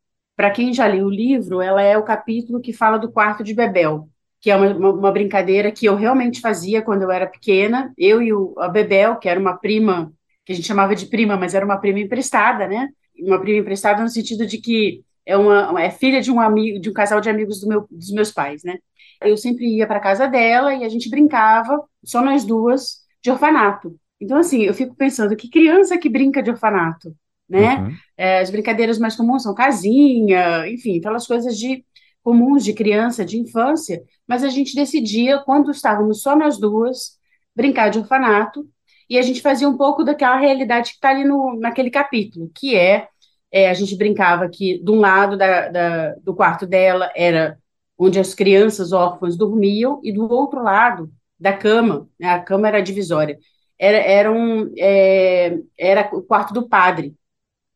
Para 0.42 0.50
quem 0.50 0.74
já 0.74 0.88
leu 0.88 1.06
o 1.06 1.08
livro, 1.08 1.62
ela 1.62 1.80
é 1.80 1.96
o 1.96 2.02
capítulo 2.02 2.60
que 2.60 2.72
fala 2.72 2.98
do 2.98 3.12
quarto 3.12 3.44
de 3.44 3.54
Bebel, 3.54 4.08
que 4.40 4.50
é 4.50 4.56
uma, 4.56 4.90
uma, 4.90 5.12
brincadeira 5.12 5.70
que 5.70 5.86
eu 5.86 5.94
realmente 5.94 6.40
fazia 6.40 6.82
quando 6.82 7.02
eu 7.02 7.12
era 7.12 7.28
pequena. 7.28 7.94
Eu 7.96 8.20
e 8.20 8.32
o, 8.32 8.52
a 8.58 8.66
Bebel, 8.66 9.14
que 9.20 9.28
era 9.28 9.38
uma 9.38 9.56
prima, 9.56 10.12
que 10.44 10.52
a 10.52 10.56
gente 10.56 10.66
chamava 10.66 10.96
de 10.96 11.06
prima, 11.06 11.36
mas 11.36 11.54
era 11.54 11.64
uma 11.64 11.78
prima 11.78 12.00
emprestada, 12.00 12.66
né? 12.66 12.88
Uma 13.20 13.40
prima 13.40 13.60
emprestada 13.60 14.02
no 14.02 14.08
sentido 14.08 14.44
de 14.44 14.58
que 14.58 15.04
é 15.24 15.36
uma 15.36 15.80
é 15.80 15.90
filha 15.90 16.20
de 16.20 16.32
um 16.32 16.40
amigo, 16.40 16.80
de 16.80 16.90
um 16.90 16.92
casal 16.92 17.20
de 17.20 17.30
amigos 17.30 17.60
do 17.60 17.68
meu, 17.68 17.86
dos 17.88 18.10
meus 18.10 18.32
pais, 18.32 18.64
né? 18.64 18.78
Eu 19.20 19.36
sempre 19.36 19.64
ia 19.64 19.86
para 19.86 20.00
casa 20.00 20.26
dela 20.26 20.74
e 20.74 20.82
a 20.82 20.88
gente 20.88 21.08
brincava, 21.08 21.80
só 22.04 22.20
nós 22.20 22.44
duas, 22.44 22.96
de 23.22 23.30
orfanato. 23.30 23.94
Então, 24.20 24.38
assim, 24.38 24.62
eu 24.62 24.74
fico 24.74 24.96
pensando, 24.96 25.36
que 25.36 25.48
criança 25.48 25.96
que 25.96 26.08
brinca 26.08 26.42
de 26.42 26.50
orfanato, 26.50 27.14
né? 27.52 27.76
Uhum. 27.76 27.94
É, 28.16 28.40
as 28.40 28.50
brincadeiras 28.50 28.98
mais 28.98 29.14
comuns 29.14 29.42
são 29.42 29.54
casinha, 29.54 30.66
enfim, 30.68 30.98
aquelas 30.98 31.26
coisas 31.26 31.58
de 31.58 31.84
comuns 32.22 32.64
de 32.64 32.72
criança, 32.72 33.24
de 33.24 33.38
infância, 33.38 34.02
mas 34.26 34.42
a 34.42 34.48
gente 34.48 34.74
decidia, 34.74 35.40
quando 35.40 35.70
estávamos 35.70 36.22
só 36.22 36.36
nós 36.36 36.58
duas, 36.58 37.18
brincar 37.54 37.90
de 37.90 37.98
orfanato, 37.98 38.66
e 39.10 39.18
a 39.18 39.22
gente 39.22 39.42
fazia 39.42 39.68
um 39.68 39.76
pouco 39.76 40.02
daquela 40.02 40.38
realidade 40.38 40.90
que 40.90 40.94
está 40.96 41.10
ali 41.10 41.24
no, 41.24 41.58
naquele 41.58 41.90
capítulo, 41.90 42.50
que 42.54 42.74
é, 42.74 43.08
é, 43.50 43.68
a 43.68 43.74
gente 43.74 43.96
brincava 43.96 44.48
que 44.48 44.82
de 44.82 44.90
um 44.90 45.00
lado 45.00 45.36
da, 45.36 45.68
da, 45.68 46.14
do 46.22 46.34
quarto 46.34 46.66
dela 46.66 47.10
era 47.14 47.58
onde 47.98 48.18
as 48.18 48.34
crianças 48.34 48.92
órfãs 48.92 49.36
dormiam, 49.36 50.00
e 50.02 50.12
do 50.12 50.32
outro 50.32 50.62
lado 50.62 51.10
da 51.38 51.52
cama, 51.52 52.08
né, 52.18 52.30
a 52.30 52.40
cama 52.40 52.68
era 52.68 52.80
divisória, 52.80 53.36
era, 53.78 53.98
era, 53.98 54.32
um, 54.32 54.72
é, 54.78 55.58
era 55.76 56.08
o 56.12 56.22
quarto 56.22 56.54
do 56.54 56.68
padre, 56.68 57.14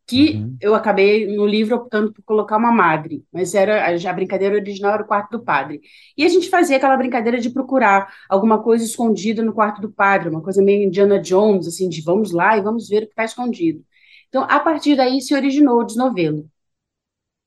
que 0.06 0.36
uhum. 0.36 0.56
eu 0.60 0.74
acabei 0.74 1.26
no 1.26 1.44
livro 1.46 1.76
optando 1.76 2.12
por 2.12 2.22
colocar 2.22 2.56
uma 2.56 2.70
madre, 2.70 3.24
mas 3.32 3.54
era 3.54 3.86
a, 3.88 4.12
brincadeira 4.12 4.54
original 4.54 4.94
era 4.94 5.02
o 5.02 5.06
quarto 5.06 5.32
do 5.38 5.44
padre. 5.44 5.80
E 6.16 6.24
a 6.24 6.28
gente 6.28 6.48
fazia 6.48 6.76
aquela 6.76 6.96
brincadeira 6.96 7.40
de 7.40 7.50
procurar 7.50 8.14
alguma 8.28 8.62
coisa 8.62 8.84
escondida 8.84 9.42
no 9.42 9.52
quarto 9.52 9.80
do 9.80 9.90
padre, 9.90 10.28
uma 10.28 10.42
coisa 10.42 10.62
meio 10.62 10.86
Indiana 10.86 11.18
Jones, 11.20 11.66
assim, 11.66 11.88
de 11.88 12.02
vamos 12.02 12.30
lá 12.30 12.56
e 12.56 12.62
vamos 12.62 12.88
ver 12.88 13.02
o 13.02 13.06
que 13.06 13.12
está 13.12 13.24
escondido. 13.24 13.84
Então, 14.28 14.44
a 14.44 14.60
partir 14.60 14.96
daí 14.96 15.20
se 15.20 15.34
originou 15.34 15.80
o 15.80 15.84
desnovelo, 15.84 16.48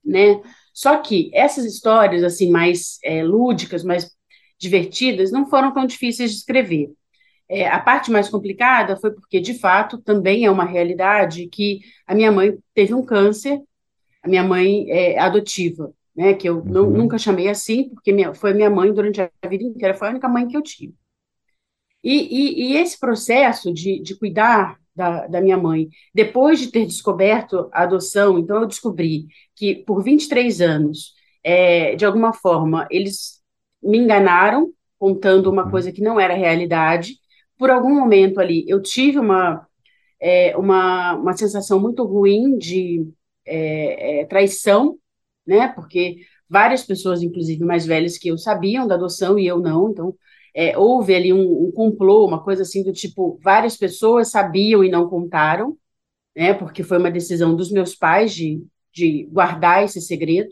né? 0.04 0.42
Só 0.74 0.98
que 0.98 1.30
essas 1.34 1.66
histórias, 1.66 2.24
assim, 2.24 2.50
mais 2.52 3.00
é, 3.04 3.24
lúdicas, 3.24 3.84
mais 3.84 4.12
divertidas, 4.60 5.32
não 5.32 5.50
foram 5.50 5.74
tão 5.74 5.86
difíceis 5.86 6.32
de 6.32 6.38
escrever. 6.38 6.92
É, 7.50 7.68
a 7.68 7.80
parte 7.80 8.12
mais 8.12 8.30
complicada 8.30 8.96
foi 8.96 9.12
porque, 9.12 9.40
de 9.40 9.56
fato, 9.58 9.98
também 9.98 10.46
é 10.46 10.52
uma 10.52 10.64
realidade 10.64 11.48
que 11.48 11.80
a 12.06 12.14
minha 12.14 12.32
mãe 12.32 12.56
teve 12.76 12.94
um 12.94 13.04
câncer, 13.04 13.60
a 14.22 14.28
minha 14.28 14.44
mãe 14.44 14.90
é 14.92 15.18
adotiva, 15.18 15.92
né, 16.16 16.36
que 16.36 16.48
eu 16.48 16.60
uhum. 16.60 16.66
não, 16.66 16.90
nunca 16.92 17.18
chamei 17.18 17.48
assim, 17.50 17.90
porque 17.90 18.14
minha, 18.14 18.34
foi 18.36 18.54
minha 18.54 18.70
mãe 18.70 18.94
durante 18.94 19.20
a 19.22 19.30
vida 19.48 19.64
inteira, 19.64 19.96
foi 19.96 20.08
a 20.10 20.12
única 20.12 20.30
mãe 20.30 20.48
que 20.48 20.56
eu 20.56 20.62
tive. 20.62 20.94
E, 22.04 22.14
e, 22.14 22.74
e 22.74 22.78
esse 22.78 23.00
processo 23.00 23.74
de, 23.74 24.00
de 24.02 24.16
cuidar 24.18 24.78
da, 24.96 25.28
da, 25.28 25.42
minha 25.42 25.58
mãe, 25.58 25.90
depois 26.14 26.60
de 26.60 26.72
ter 26.72 26.86
descoberto 26.86 27.70
a 27.74 27.84
adoção, 27.84 28.38
então 28.38 28.62
eu 28.62 28.68
descobri 28.68 29.28
que 29.56 29.76
por 29.86 30.04
23 30.04 30.62
anos, 30.62 31.14
é, 31.44 31.96
de 31.96 32.06
alguma 32.06 32.32
forma, 32.34 32.88
eles 32.92 33.42
me 33.82 33.98
enganaram, 33.98 34.72
contando 34.98 35.50
uma 35.50 35.64
uhum. 35.66 35.72
coisa 35.72 35.92
que 35.92 36.02
não 36.02 36.20
era 36.20 36.34
realidade, 36.34 37.16
por 37.60 37.70
algum 37.70 37.94
momento 37.94 38.40
ali, 38.40 38.66
eu 38.68 38.82
tive 38.82 39.20
uma, 39.20 39.68
é, 40.20 40.56
uma, 40.58 41.16
uma 41.16 41.34
sensação 41.38 41.80
muito 41.80 42.06
ruim 42.06 42.58
de 42.58 43.08
é, 43.46 44.22
é, 44.22 44.26
traição, 44.26 44.98
né? 45.46 45.68
Porque 45.70 46.18
várias 46.50 46.84
pessoas, 46.86 47.22
inclusive 47.22 47.64
mais 47.66 47.86
velhas 47.86 48.18
que 48.18 48.30
eu, 48.30 48.38
sabiam 48.38 48.88
da 48.88 48.96
adoção 48.96 49.38
e 49.38 49.46
eu 49.48 49.60
não, 49.60 49.92
então 49.92 50.16
é, 50.56 50.78
houve 50.78 51.14
ali 51.16 51.34
um, 51.34 51.68
um, 51.68 51.72
complô, 51.72 52.26
uma 52.26 52.44
coisa 52.44 52.64
assim 52.64 52.84
do 52.84 52.94
tipo, 52.94 53.40
várias 53.44 53.78
pessoas 53.78 54.32
sabiam 54.32 54.84
e 54.84 54.90
não 54.90 55.10
contaram, 55.10 55.78
né? 56.36 56.54
Porque 56.54 56.84
foi 56.84 56.98
uma 56.98 57.12
decisão 57.12 57.56
dos 57.56 57.72
meus 57.72 57.96
pais 57.96 58.34
de, 58.34 58.64
de 58.94 59.26
guardar 59.32 59.84
esse 59.84 60.02
segredo. 60.02 60.50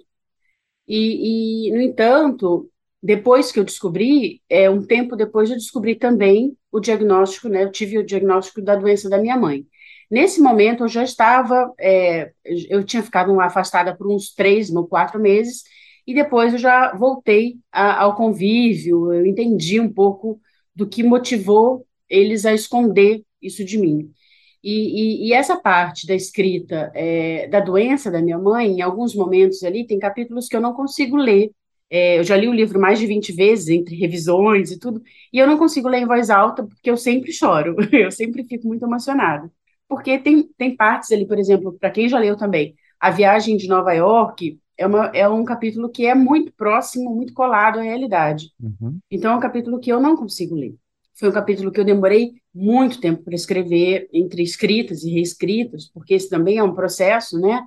E, 0.88 1.68
e, 1.70 1.72
no 1.72 1.82
entanto, 1.82 2.70
depois 3.08 3.54
que 3.54 3.60
eu 3.60 3.64
descobri, 3.64 4.42
é, 4.50 4.70
um 4.70 4.86
tempo 4.86 5.16
depois 5.16 5.50
eu 5.50 5.56
descobri 5.56 5.96
também 5.96 6.58
o 6.70 6.78
diagnóstico, 6.78 7.48
né? 7.48 7.64
Eu 7.64 7.72
tive 7.72 7.98
o 7.98 8.06
diagnóstico 8.06 8.62
da 8.62 8.76
doença 8.76 9.10
da 9.10 9.18
minha 9.18 9.38
mãe. 9.38 9.66
Nesse 10.12 10.42
momento 10.42 10.84
eu 10.84 10.90
já 10.90 11.06
estava, 11.06 11.74
é, 11.80 12.34
eu 12.70 12.84
tinha 12.84 13.02
ficado 13.02 13.40
afastada 13.40 13.96
por 13.96 14.14
uns 14.14 14.34
três 14.34 14.70
ou 14.76 14.86
quatro 14.86 15.22
meses, 15.22 15.64
e 16.06 16.14
depois 16.14 16.52
eu 16.52 16.60
já 16.60 16.94
voltei 16.96 17.56
a, 17.72 18.02
ao 18.02 18.14
convívio, 18.14 19.14
eu 19.14 19.26
entendi 19.26 19.80
um 19.80 19.92
pouco 19.92 20.42
do 20.76 20.86
que 20.86 21.02
motivou 21.02 21.88
eles 22.10 22.46
a 22.46 22.54
esconder 22.54 23.24
isso 23.42 23.64
de 23.64 23.78
mim. 23.78 24.12
E, 24.62 25.28
e, 25.28 25.30
e 25.30 25.34
essa 25.34 25.56
parte 25.56 26.06
da 26.06 26.14
escrita 26.14 26.92
é, 26.94 27.48
da 27.48 27.62
doença 27.62 28.12
da 28.12 28.22
minha 28.22 28.38
mãe, 28.38 28.68
em 28.68 28.82
alguns 28.82 29.16
momentos 29.16 29.64
ali, 29.64 29.88
tem 29.88 29.98
capítulos 29.98 30.50
que 30.50 30.58
eu 30.58 30.62
não 30.62 30.74
consigo 30.74 31.16
ler, 31.16 31.52
é, 31.90 32.20
eu 32.20 32.24
já 32.24 32.36
li 32.36 32.48
o 32.48 32.54
livro 32.54 32.80
mais 32.80 33.00
de 33.00 33.08
20 33.08 33.32
vezes, 33.34 33.70
entre 33.70 33.96
revisões 33.96 34.72
e 34.72 34.80
tudo, 34.80 35.02
e 35.32 35.40
eu 35.40 35.48
não 35.48 35.58
consigo 35.58 35.88
ler 35.88 36.00
em 36.00 36.06
voz 36.06 36.30
alta 36.30 36.64
porque 36.64 36.90
eu 36.90 36.98
sempre 36.98 37.32
choro, 37.32 37.76
eu 37.92 38.12
sempre 38.12 38.44
fico 38.44 38.68
muito 38.68 38.86
emocionada. 38.86 39.52
Porque 39.88 40.20
tem, 40.20 40.44
tem 40.58 40.76
partes 40.76 41.12
ali, 41.12 41.26
por 41.26 41.40
exemplo, 41.40 41.78
para 41.80 41.90
quem 41.90 42.10
já 42.10 42.20
leu 42.20 42.36
também, 42.36 42.76
A 43.00 43.10
Viagem 43.10 43.56
de 43.56 43.68
Nova 43.68 43.94
York 43.94 44.60
é, 44.78 44.86
uma, 44.86 45.06
é 45.08 45.28
um 45.28 45.44
capítulo 45.44 45.90
que 45.90 46.06
é 46.06 46.14
muito 46.14 46.52
próximo, 46.54 47.16
muito 47.16 47.34
colado 47.34 47.80
à 47.80 47.82
realidade. 47.82 48.52
Uhum. 48.62 49.00
Então, 49.10 49.32
é 49.32 49.36
um 49.36 49.40
capítulo 49.40 49.80
que 49.80 49.92
eu 49.92 50.00
não 50.00 50.16
consigo 50.16 50.56
ler. 50.56 50.76
Foi 51.16 51.30
um 51.30 51.34
capítulo 51.34 51.72
que 51.72 51.80
eu 51.80 51.86
demorei 51.86 52.34
muito 52.54 53.02
tempo 53.02 53.24
para 53.24 53.34
escrever, 53.34 54.08
entre 54.14 54.44
escritas 54.44 55.04
e 55.04 55.10
reescritas, 55.10 55.90
porque 55.92 56.14
esse 56.14 56.30
também 56.30 56.58
é 56.58 56.64
um 56.64 56.76
processo, 56.76 57.40
né? 57.40 57.66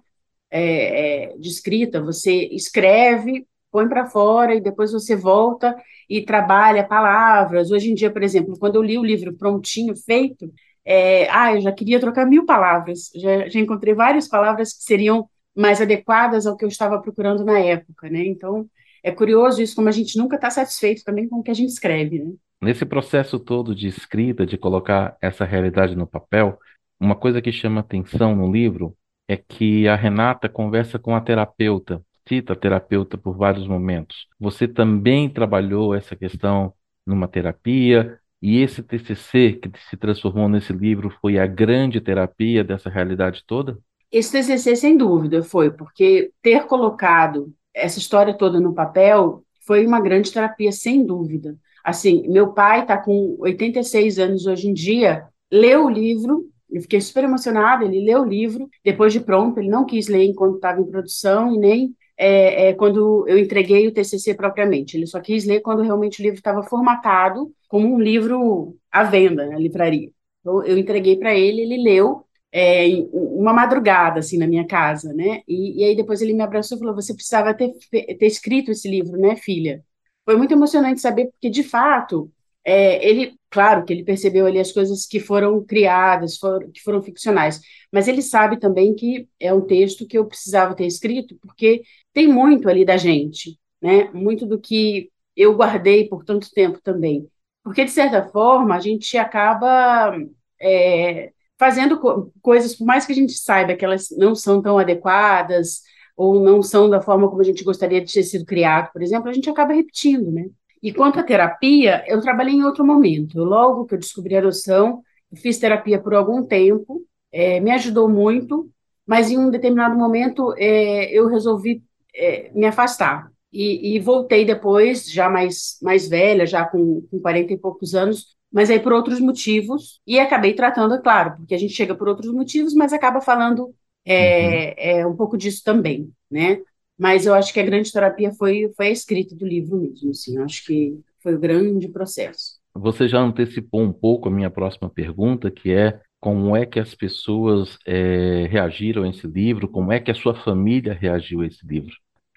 É, 0.53 1.33
é, 1.33 1.39
de 1.39 1.49
escrita, 1.49 2.01
você 2.01 2.49
escreve 2.53 3.47
põe 3.71 3.89
para 3.89 4.07
fora 4.07 4.55
e 4.55 4.61
depois 4.61 4.93
você 4.93 5.17
volta 5.17 5.77
e 6.09 6.23
trabalha 6.23 6.87
palavras. 6.87 7.71
Hoje 7.71 7.91
em 7.91 7.95
dia, 7.95 8.11
por 8.11 8.23
exemplo, 8.23 8.59
quando 8.59 8.77
eu 8.77 8.83
li 8.83 8.99
o 8.99 9.05
livro 9.05 9.33
prontinho, 9.37 9.95
feito, 9.97 10.53
é, 10.85 11.29
ah, 11.31 11.55
eu 11.55 11.61
já 11.61 11.73
queria 11.73 12.01
trocar 12.01 12.27
mil 12.27 12.45
palavras, 12.45 13.11
já, 13.15 13.49
já 13.49 13.61
encontrei 13.61 13.95
várias 13.95 14.27
palavras 14.29 14.73
que 14.73 14.83
seriam 14.83 15.29
mais 15.55 15.81
adequadas 15.81 16.47
ao 16.47 16.57
que 16.57 16.65
eu 16.65 16.69
estava 16.69 17.01
procurando 17.01 17.45
na 17.45 17.59
época, 17.59 18.09
né? 18.09 18.25
Então, 18.25 18.67
é 19.03 19.11
curioso 19.11 19.63
isso, 19.63 19.77
como 19.77 19.89
a 19.89 19.93
gente 19.93 20.19
nunca 20.19 20.37
está 20.37 20.51
satisfeito 20.51 21.03
também 21.05 21.29
com 21.29 21.37
o 21.37 21.43
que 21.43 21.51
a 21.51 21.55
gente 21.55 21.71
escreve, 21.71 22.19
né? 22.19 22.33
Nesse 22.63 22.85
processo 22.85 23.39
todo 23.39 23.75
de 23.75 23.89
escrita, 23.89 24.45
de 24.45 24.59
colocar 24.59 25.17
essa 25.21 25.45
realidade 25.45 25.97
no 25.97 26.07
papel, 26.07 26.59
uma 27.01 27.17
coisa 27.17 27.41
que 27.41 27.51
chama 27.51 27.81
atenção 27.81 28.37
no 28.37 28.51
livro 28.53 28.95
é 29.27 29.37
que 29.37 29.89
a 29.89 29.97
Renata 29.97 30.49
conversa 30.49 30.99
com 30.99 31.15
a 31.15 31.21
terapeuta 31.21 32.03
cita 32.31 32.55
terapeuta 32.55 33.19
por 33.19 33.37
vários 33.37 33.67
momentos. 33.67 34.29
Você 34.39 34.69
também 34.69 35.29
trabalhou 35.29 35.93
essa 35.93 36.15
questão 36.15 36.73
numa 37.05 37.27
terapia, 37.27 38.21
e 38.41 38.63
esse 38.63 38.85
TCC 38.85 39.55
que 39.55 39.71
se 39.91 39.97
transformou 39.97 40.49
nesse 40.49 40.73
livro 40.73 41.13
foi 41.21 41.41
a 41.41 41.47
grande 41.47 42.01
terapia 42.01 42.63
dessa 42.63 42.89
realidade 42.89 43.43
toda? 43.45 43.77
Esse 44.13 44.33
TCC, 44.33 44.77
sem 44.77 44.97
dúvida, 44.97 45.43
foi, 45.43 45.73
porque 45.73 46.31
ter 46.41 46.67
colocado 46.67 47.53
essa 47.75 47.99
história 47.99 48.33
toda 48.33 48.61
no 48.61 48.73
papel 48.73 49.45
foi 49.67 49.85
uma 49.85 50.01
grande 50.01 50.33
terapia, 50.33 50.71
sem 50.71 51.05
dúvida. 51.05 51.57
Assim, 51.85 52.29
meu 52.29 52.53
pai 52.53 52.83
está 52.83 52.97
com 52.97 53.37
86 53.41 54.19
anos 54.21 54.47
hoje 54.47 54.69
em 54.69 54.73
dia, 54.73 55.25
leu 55.51 55.87
o 55.87 55.91
livro, 55.91 56.49
eu 56.71 56.81
fiquei 56.81 57.01
super 57.01 57.25
emocionada, 57.25 57.85
ele 57.85 58.05
leu 58.05 58.23
o 58.23 58.29
livro, 58.29 58.69
depois 58.85 59.13
de 59.13 59.21
pronto, 59.21 59.59
ele 59.59 59.69
não 59.69 59.85
quis 59.85 60.07
ler 60.07 60.25
enquanto 60.25 60.57
estava 60.57 60.81
em 60.81 60.85
produção 60.85 61.53
e 61.55 61.59
nem 61.59 61.95
é, 62.23 62.69
é, 62.69 62.75
quando 62.75 63.25
eu 63.27 63.39
entreguei 63.39 63.89
o 63.89 63.93
TCC 63.95 64.35
propriamente. 64.35 64.95
Ele 64.95 65.07
só 65.07 65.21
quis 65.21 65.47
ler 65.47 65.61
quando 65.61 65.83
realmente 65.83 66.21
o 66.21 66.23
livro 66.23 66.37
estava 66.37 66.63
formatado 66.63 67.51
como 67.67 67.95
um 67.95 67.99
livro 67.99 68.77
à 68.93 69.03
venda 69.05 69.47
na 69.47 69.59
livraria. 69.59 70.11
Então, 70.41 70.63
eu 70.65 70.77
entreguei 70.77 71.17
para 71.17 71.35
ele, 71.35 71.63
ele 71.63 71.83
leu 71.83 72.27
é, 72.53 72.85
uma 73.13 73.55
madrugada, 73.55 74.21
assim, 74.21 74.37
na 74.37 74.47
minha 74.47 74.67
casa, 74.67 75.15
né? 75.15 75.41
E, 75.49 75.81
e, 75.81 75.85
aí 75.85 75.97
depois 75.97 76.21
ele 76.21 76.35
me 76.35 76.43
abraçou 76.43 76.77
e 76.77 76.81
falou: 76.81 76.95
Você 76.95 77.15
precisava 77.15 77.55
ter, 77.55 77.73
ter 77.91 78.27
escrito 78.27 78.71
esse 78.71 78.89
livro, 78.89 79.19
né, 79.19 79.37
filha? 79.37 79.83
Foi 80.25 80.37
muito 80.37 80.53
emocionante 80.53 81.01
saber, 81.01 81.27
porque 81.31 81.49
de 81.49 81.63
fato, 81.63 82.31
é, 82.65 83.07
ele, 83.09 83.35
claro 83.51 83.85
que 83.85 83.93
ele 83.93 84.05
percebeu 84.05 84.47
ali 84.47 84.59
as 84.59 84.73
coisas 84.73 85.07
que 85.07 85.19
foram 85.21 85.65
criadas, 85.65 86.37
foram, 86.37 86.71
que 86.71 86.83
foram 86.83 87.03
ficcionais, 87.03 87.61
mas 87.93 88.07
ele 88.09 88.23
sabe 88.23 88.59
também 88.59 88.95
que 88.95 89.27
é 89.41 89.53
um 89.53 89.63
texto 89.63 90.07
que 90.07 90.19
eu 90.19 90.27
precisava 90.27 90.75
ter 90.75 90.87
escrito, 90.87 91.37
porque 91.41 91.83
tem 92.13 92.29
muito 92.29 92.69
ali 92.69 92.85
da 92.85 92.97
gente, 92.97 93.59
né? 93.81 94.11
Muito 94.13 94.47
do 94.47 94.61
que 94.61 95.11
eu 95.37 95.55
guardei 95.57 96.09
por 96.09 96.25
tanto 96.25 96.51
tempo 96.53 96.81
também. 96.83 97.29
Porque, 97.63 97.85
de 97.85 97.91
certa 97.91 98.29
forma, 98.29 98.75
a 98.75 98.81
gente 98.81 99.17
acaba 99.19 100.17
é, 100.61 101.33
fazendo 101.59 101.99
co 102.01 102.33
coisas, 102.43 102.75
por 102.75 102.87
mais 102.87 103.07
que 103.07 103.13
a 103.13 103.15
gente 103.15 103.33
saiba 103.35 103.75
que 103.75 103.85
elas 103.85 104.09
não 104.17 104.35
são 104.35 104.63
tão 104.63 104.79
adequadas, 104.79 105.83
ou 106.17 106.39
não 106.41 106.63
são 106.63 106.91
da 106.91 107.01
forma 107.01 107.29
como 107.29 107.41
a 107.41 107.45
gente 107.45 107.65
gostaria 107.65 108.01
de 108.05 108.13
ter 108.13 108.23
sido 108.23 108.45
criado, 108.45 108.93
por 108.93 109.03
exemplo, 109.03 109.31
a 109.31 109.33
gente 109.33 109.49
acaba 109.49 109.73
repetindo, 109.73 110.31
né? 110.31 110.51
E 110.83 110.93
quanto 110.93 111.19
à 111.19 111.23
terapia, 111.23 112.05
eu 112.07 112.21
trabalhei 112.21 112.55
em 112.55 112.65
outro 112.65 112.85
momento. 112.85 113.43
Logo 113.43 113.87
que 113.87 113.95
eu 113.95 113.99
descobri 113.99 114.37
a 114.37 114.39
adoção, 114.39 115.03
fiz 115.37 115.59
terapia 115.59 115.99
por 115.99 116.15
algum 116.15 116.43
tempo, 116.45 117.03
é, 117.33 117.61
me 117.61 117.71
ajudou 117.71 118.09
muito, 118.09 118.71
mas 119.07 119.31
em 119.31 119.39
um 119.39 119.51
determinado 119.51 119.97
momento 119.97 120.55
é, 120.59 121.11
eu 121.11 121.27
resolvi 121.27 121.83
é, 122.15 122.51
me 122.55 122.67
afastar. 122.67 123.31
E, 123.53 123.97
e, 123.97 123.99
voltei 123.99 124.45
depois, 124.45 125.11
já 125.11 125.29
mais, 125.29 125.77
mais 125.83 126.09
velha, 126.09 126.47
já 126.47 126.65
com, 126.65 127.03
com 127.11 127.19
40 127.19 127.53
e 127.53 127.59
poucos 127.59 127.95
anos, 127.95 128.37
mas 128.53 128.71
aí 128.71 128.79
por 128.79 128.93
outros 128.93 129.19
motivos, 129.21 130.01
e 130.07 130.21
acabei 130.21 130.55
tratando, 130.55 130.95
é 130.95 131.01
claro, 131.01 131.37
porque 131.37 131.55
a 131.55 131.59
gente 131.59 131.73
chega 131.73 131.95
por 131.95 132.09
outros 132.09 132.33
motivos, 132.33 132.75
mas 132.75 132.93
acaba 132.93 133.21
falando 133.21 133.75
é, 134.05 134.69
uhum. 134.69 134.75
é, 134.77 135.07
um 135.07 135.17
pouco 135.17 135.37
disso 135.37 135.63
também, 135.65 136.11
né? 136.31 136.61
Mas 136.99 137.27
eu 137.27 137.35
acho 137.35 137.53
que 137.53 137.59
a 137.59 137.65
grande 137.65 137.91
terapia 137.91 138.33
foi, 138.33 138.71
foi 138.77 138.89
a 138.89 138.91
escrita 138.91 139.35
do 139.35 139.47
livro 139.47 139.79
mesmo, 139.79 140.11
assim, 140.11 140.37
eu 140.37 140.45
acho 140.45 140.65
que 140.65 140.99
foi 141.21 141.35
o 141.35 141.39
grande 141.39 141.89
processo. 141.89 142.61
Você 142.75 143.09
já 143.09 143.19
antecipou 143.19 143.83
um 143.83 143.93
pouco 143.93 144.29
a 144.29 144.33
minha 144.33 144.51
próxima 144.51 144.89
pergunta, 144.89 145.51
que 145.51 145.73
é 145.73 146.01
como 146.21 146.55
é 146.55 146.67
que 146.67 146.79
as 146.79 146.95
pessoas 146.95 147.79
é, 147.87 148.47
reagiram 148.51 149.05
a 149.05 149.09
esse 149.09 149.27
livro, 149.27 149.69
como 149.69 149.91
é 149.93 149.99
que 149.99 150.11
a 150.11 150.15
sua 150.15 150.35
família 150.35 150.93
reagiu 150.93 151.41
a 151.41 151.47
esse 151.47 151.67
livro? 151.67 151.95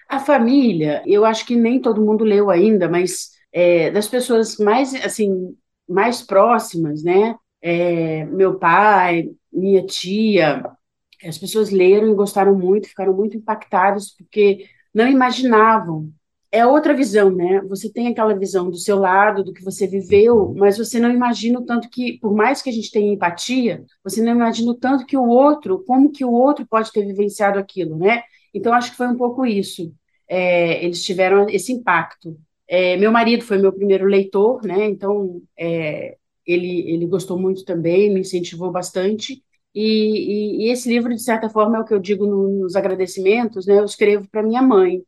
A 0.08 0.20
família, 0.20 1.02
eu 1.06 1.24
acho 1.24 1.46
que 1.46 1.56
nem 1.56 1.80
todo 1.80 2.04
mundo 2.04 2.24
leu 2.24 2.50
ainda, 2.50 2.88
mas 2.88 3.30
é, 3.52 3.90
das 3.90 4.08
pessoas 4.08 4.56
mais, 4.58 4.94
assim, 5.04 5.56
mais 5.88 6.22
próximas, 6.22 7.02
né? 7.02 7.36
É, 7.60 8.24
meu 8.26 8.58
pai, 8.58 9.30
minha 9.52 9.84
tia, 9.86 10.62
as 11.26 11.38
pessoas 11.38 11.70
leram 11.70 12.08
e 12.10 12.14
gostaram 12.14 12.56
muito, 12.58 12.88
ficaram 12.88 13.14
muito 13.14 13.36
impactadas, 13.36 14.14
porque 14.16 14.66
não 14.92 15.08
imaginavam. 15.08 16.12
É 16.54 16.64
outra 16.64 16.94
visão, 16.94 17.32
né? 17.32 17.60
Você 17.62 17.92
tem 17.92 18.06
aquela 18.06 18.32
visão 18.32 18.70
do 18.70 18.76
seu 18.76 18.96
lado, 18.96 19.42
do 19.42 19.52
que 19.52 19.64
você 19.64 19.88
viveu, 19.88 20.54
mas 20.56 20.78
você 20.78 21.00
não 21.00 21.10
imagina 21.10 21.58
o 21.58 21.64
tanto 21.64 21.90
que, 21.90 22.16
por 22.20 22.32
mais 22.32 22.62
que 22.62 22.70
a 22.70 22.72
gente 22.72 22.92
tenha 22.92 23.12
empatia, 23.12 23.84
você 24.04 24.22
não 24.22 24.30
imagina 24.30 24.70
o 24.70 24.76
tanto 24.76 25.04
que 25.04 25.16
o 25.16 25.26
outro, 25.26 25.82
como 25.84 26.12
que 26.12 26.24
o 26.24 26.30
outro 26.30 26.64
pode 26.64 26.92
ter 26.92 27.04
vivenciado 27.04 27.58
aquilo, 27.58 27.96
né? 27.98 28.22
Então, 28.54 28.72
acho 28.72 28.92
que 28.92 28.96
foi 28.96 29.08
um 29.08 29.16
pouco 29.16 29.44
isso. 29.44 29.92
É, 30.28 30.84
eles 30.84 31.04
tiveram 31.04 31.48
esse 31.48 31.72
impacto. 31.72 32.38
É, 32.68 32.96
meu 32.98 33.10
marido 33.10 33.42
foi 33.42 33.58
meu 33.58 33.72
primeiro 33.72 34.06
leitor, 34.06 34.64
né? 34.64 34.84
Então, 34.84 35.42
é, 35.58 36.16
ele, 36.46 36.88
ele 36.88 37.06
gostou 37.08 37.36
muito 37.36 37.64
também, 37.64 38.14
me 38.14 38.20
incentivou 38.20 38.70
bastante. 38.70 39.42
E, 39.74 40.62
e, 40.62 40.68
e, 40.68 40.70
esse 40.70 40.88
livro, 40.88 41.12
de 41.12 41.20
certa 41.20 41.48
forma, 41.50 41.78
é 41.78 41.80
o 41.80 41.84
que 41.84 41.92
eu 41.92 41.98
digo 41.98 42.26
nos 42.26 42.76
agradecimentos, 42.76 43.66
né? 43.66 43.80
Eu 43.80 43.84
escrevo 43.84 44.28
para 44.30 44.40
minha 44.40 44.62
mãe, 44.62 45.02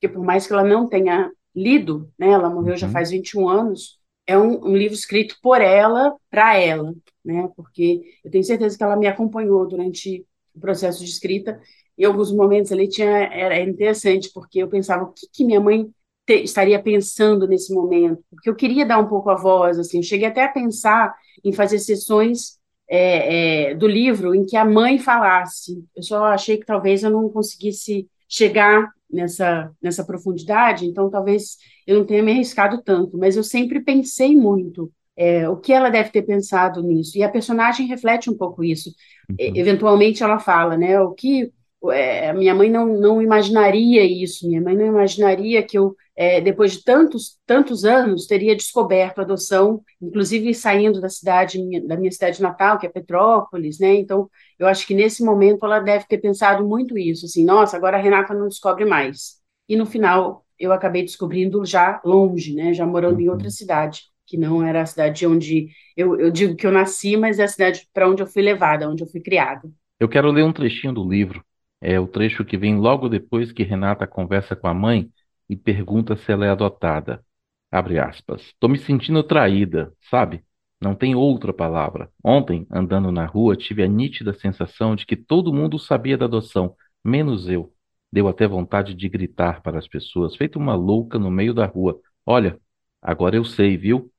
porque 0.00 0.08
por 0.08 0.24
mais 0.24 0.46
que 0.46 0.52
ela 0.52 0.64
não 0.64 0.88
tenha 0.88 1.30
lido, 1.54 2.10
né? 2.18 2.30
Ela 2.30 2.48
morreu 2.48 2.72
uhum. 2.72 2.78
já 2.78 2.88
faz 2.88 3.10
21 3.10 3.48
anos, 3.48 3.98
é 4.26 4.38
um, 4.38 4.64
um 4.64 4.76
livro 4.76 4.94
escrito 4.94 5.36
por 5.42 5.60
ela, 5.60 6.16
para 6.30 6.56
ela, 6.56 6.94
né? 7.22 7.50
Porque 7.54 8.00
eu 8.24 8.30
tenho 8.30 8.42
certeza 8.42 8.78
que 8.78 8.82
ela 8.82 8.96
me 8.96 9.06
acompanhou 9.06 9.68
durante 9.68 10.26
o 10.54 10.60
processo 10.60 11.04
de 11.04 11.10
escrita 11.10 11.60
em 11.98 12.04
alguns 12.04 12.32
momentos 12.32 12.72
ali 12.72 12.88
tinha, 12.88 13.08
era 13.08 13.60
interessante, 13.60 14.30
porque 14.32 14.58
eu 14.62 14.68
pensava, 14.68 15.04
o 15.04 15.12
que, 15.12 15.26
que 15.30 15.44
minha 15.44 15.60
mãe 15.60 15.86
te, 16.26 16.42
estaria 16.42 16.82
pensando 16.82 17.46
nesse 17.46 17.74
momento? 17.74 18.24
Porque 18.30 18.48
eu 18.48 18.54
queria 18.54 18.86
dar 18.86 18.98
um 18.98 19.06
pouco 19.06 19.28
a 19.28 19.34
voz, 19.34 19.78
assim, 19.78 19.98
eu 19.98 20.02
cheguei 20.02 20.26
até 20.26 20.44
a 20.44 20.48
pensar 20.48 21.14
em 21.44 21.52
fazer 21.52 21.78
sessões 21.78 22.58
é, 22.88 23.72
é, 23.72 23.74
do 23.74 23.86
livro 23.86 24.34
em 24.34 24.46
que 24.46 24.56
a 24.56 24.64
mãe 24.64 24.98
falasse. 24.98 25.84
Eu 25.94 26.02
só 26.02 26.24
achei 26.24 26.56
que 26.56 26.64
talvez 26.64 27.02
eu 27.02 27.10
não 27.10 27.28
conseguisse 27.28 28.08
chegar 28.30 28.88
nessa, 29.10 29.72
nessa 29.82 30.04
profundidade, 30.04 30.86
então 30.86 31.10
talvez 31.10 31.56
eu 31.86 31.98
não 31.98 32.06
tenha 32.06 32.22
me 32.22 32.30
arriscado 32.30 32.80
tanto, 32.82 33.18
mas 33.18 33.36
eu 33.36 33.42
sempre 33.42 33.80
pensei 33.80 34.36
muito 34.36 34.90
é, 35.16 35.48
o 35.48 35.56
que 35.56 35.72
ela 35.72 35.90
deve 35.90 36.10
ter 36.10 36.22
pensado 36.22 36.82
nisso, 36.82 37.18
e 37.18 37.22
a 37.22 37.28
personagem 37.28 37.86
reflete 37.88 38.30
um 38.30 38.36
pouco 38.36 38.62
isso. 38.62 38.90
Uhum. 39.28 39.36
Eventualmente 39.38 40.22
ela 40.22 40.38
fala, 40.38 40.76
né, 40.76 41.00
o 41.00 41.12
que 41.12 41.52
é, 41.90 42.32
minha 42.32 42.54
mãe 42.54 42.70
não, 42.70 42.86
não 42.86 43.20
imaginaria 43.20 44.04
isso, 44.04 44.46
minha 44.46 44.60
mãe 44.60 44.76
não 44.76 44.86
imaginaria 44.86 45.62
que 45.62 45.76
eu, 45.76 45.96
é, 46.20 46.38
depois 46.38 46.72
de 46.72 46.84
tantos, 46.84 47.38
tantos 47.46 47.82
anos, 47.82 48.26
teria 48.26 48.54
descoberto 48.54 49.20
a 49.20 49.22
adoção, 49.22 49.80
inclusive 50.02 50.52
saindo 50.52 51.00
da 51.00 51.08
cidade, 51.08 51.58
da 51.86 51.96
minha 51.96 52.12
cidade 52.12 52.42
natal, 52.42 52.78
que 52.78 52.84
é 52.84 52.90
Petrópolis, 52.90 53.78
né, 53.78 53.94
então 53.94 54.28
eu 54.58 54.66
acho 54.66 54.86
que 54.86 54.92
nesse 54.92 55.24
momento 55.24 55.64
ela 55.64 55.80
deve 55.80 56.04
ter 56.06 56.18
pensado 56.18 56.62
muito 56.62 56.98
isso, 56.98 57.24
assim, 57.24 57.42
nossa, 57.42 57.74
agora 57.74 57.96
a 57.96 58.00
Renata 58.00 58.34
não 58.34 58.48
descobre 58.48 58.84
mais, 58.84 59.36
e 59.66 59.76
no 59.76 59.86
final 59.86 60.44
eu 60.58 60.74
acabei 60.74 61.02
descobrindo 61.02 61.64
já 61.64 62.02
longe, 62.04 62.54
né, 62.54 62.74
já 62.74 62.84
morando 62.84 63.18
em 63.18 63.30
outra 63.30 63.46
uhum. 63.46 63.50
cidade, 63.50 64.02
que 64.26 64.36
não 64.36 64.62
era 64.62 64.82
a 64.82 64.86
cidade 64.86 65.26
onde, 65.26 65.68
eu, 65.96 66.20
eu 66.20 66.30
digo 66.30 66.54
que 66.54 66.66
eu 66.66 66.70
nasci, 66.70 67.16
mas 67.16 67.38
é 67.38 67.44
a 67.44 67.48
cidade 67.48 67.88
para 67.94 68.06
onde 68.06 68.22
eu 68.22 68.26
fui 68.26 68.42
levada, 68.42 68.90
onde 68.90 69.02
eu 69.02 69.08
fui 69.08 69.22
criada. 69.22 69.66
Eu 69.98 70.06
quero 70.06 70.30
ler 70.30 70.44
um 70.44 70.52
trechinho 70.52 70.92
do 70.92 71.08
livro 71.08 71.42
é 71.80 71.98
o 71.98 72.06
trecho 72.06 72.44
que 72.44 72.58
vem 72.58 72.76
logo 72.76 73.08
depois 73.08 73.52
que 73.52 73.62
Renata 73.62 74.06
conversa 74.06 74.54
com 74.54 74.68
a 74.68 74.74
mãe 74.74 75.08
e 75.50 75.56
pergunta 75.56 76.16
se 76.16 76.32
ela 76.32 76.46
é 76.46 76.50
adotada. 76.50 77.24
Abre 77.72 77.98
aspas. 77.98 78.54
Tô 78.60 78.68
me 78.68 78.78
sentindo 78.78 79.22
traída, 79.24 79.92
sabe? 80.10 80.44
Não 80.80 80.94
tem 80.94 81.14
outra 81.16 81.52
palavra. 81.52 82.10
Ontem, 82.24 82.66
andando 82.70 83.12
na 83.12 83.26
rua, 83.26 83.56
tive 83.56 83.82
a 83.82 83.88
nítida 83.88 84.32
sensação 84.34 84.96
de 84.96 85.06
que 85.06 85.16
todo 85.16 85.52
mundo 85.52 85.78
sabia 85.78 86.16
da 86.18 86.26
adoção, 86.26 86.76
menos 87.04 87.48
eu. 87.48 87.72
Deu 88.12 88.28
até 88.28 88.46
vontade 88.46 88.94
de 88.94 89.08
gritar 89.08 89.62
para 89.62 89.78
as 89.78 89.88
pessoas, 89.88 90.36
feito 90.36 90.58
uma 90.58 90.74
louca 90.76 91.18
no 91.18 91.30
meio 91.30 91.54
da 91.54 91.66
rua. 91.66 92.00
Olha, 92.26 92.60
agora 93.02 93.36
eu 93.36 93.44
sei, 93.44 93.76
viu? 93.76 94.12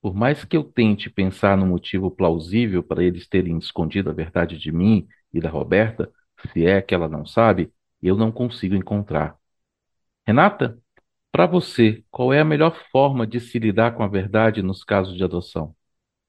Por 0.00 0.14
mais 0.14 0.44
que 0.44 0.56
eu 0.56 0.64
tente 0.64 1.10
pensar 1.10 1.56
no 1.56 1.66
motivo 1.66 2.10
plausível 2.10 2.82
para 2.82 3.02
eles 3.04 3.28
terem 3.28 3.58
escondido 3.58 4.10
a 4.10 4.12
verdade 4.12 4.58
de 4.58 4.72
mim 4.72 5.06
e 5.32 5.40
da 5.40 5.50
Roberta, 5.50 6.10
se 6.52 6.66
é 6.66 6.80
que 6.82 6.94
ela 6.94 7.08
não 7.08 7.26
sabe, 7.26 7.72
eu 8.02 8.16
não 8.16 8.30
consigo 8.32 8.74
encontrar. 8.76 9.36
Renata, 10.28 10.76
para 11.32 11.46
você, 11.46 12.04
qual 12.10 12.34
é 12.34 12.40
a 12.40 12.44
melhor 12.44 12.76
forma 12.92 13.26
de 13.26 13.40
se 13.40 13.58
lidar 13.58 13.94
com 13.94 14.02
a 14.02 14.06
verdade 14.06 14.62
nos 14.62 14.84
casos 14.84 15.16
de 15.16 15.24
adoção? 15.24 15.74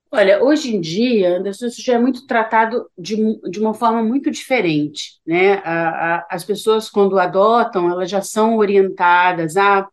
Olha, 0.09 0.41
hoje 0.41 0.73
em 0.73 0.79
dia, 0.79 1.35
Anderson, 1.35 1.65
isso 1.65 1.81
já 1.81 1.95
é 1.95 1.99
muito 1.99 2.25
tratado 2.25 2.89
de, 2.97 3.17
de 3.51 3.59
uma 3.59 3.73
forma 3.73 4.01
muito 4.01 4.31
diferente, 4.31 5.19
né? 5.27 5.55
A, 5.65 6.15
a, 6.15 6.27
as 6.31 6.45
pessoas, 6.45 6.89
quando 6.89 7.19
adotam, 7.19 7.91
elas 7.91 8.09
já 8.09 8.21
são 8.21 8.55
orientadas 8.55 9.57
a, 9.57 9.85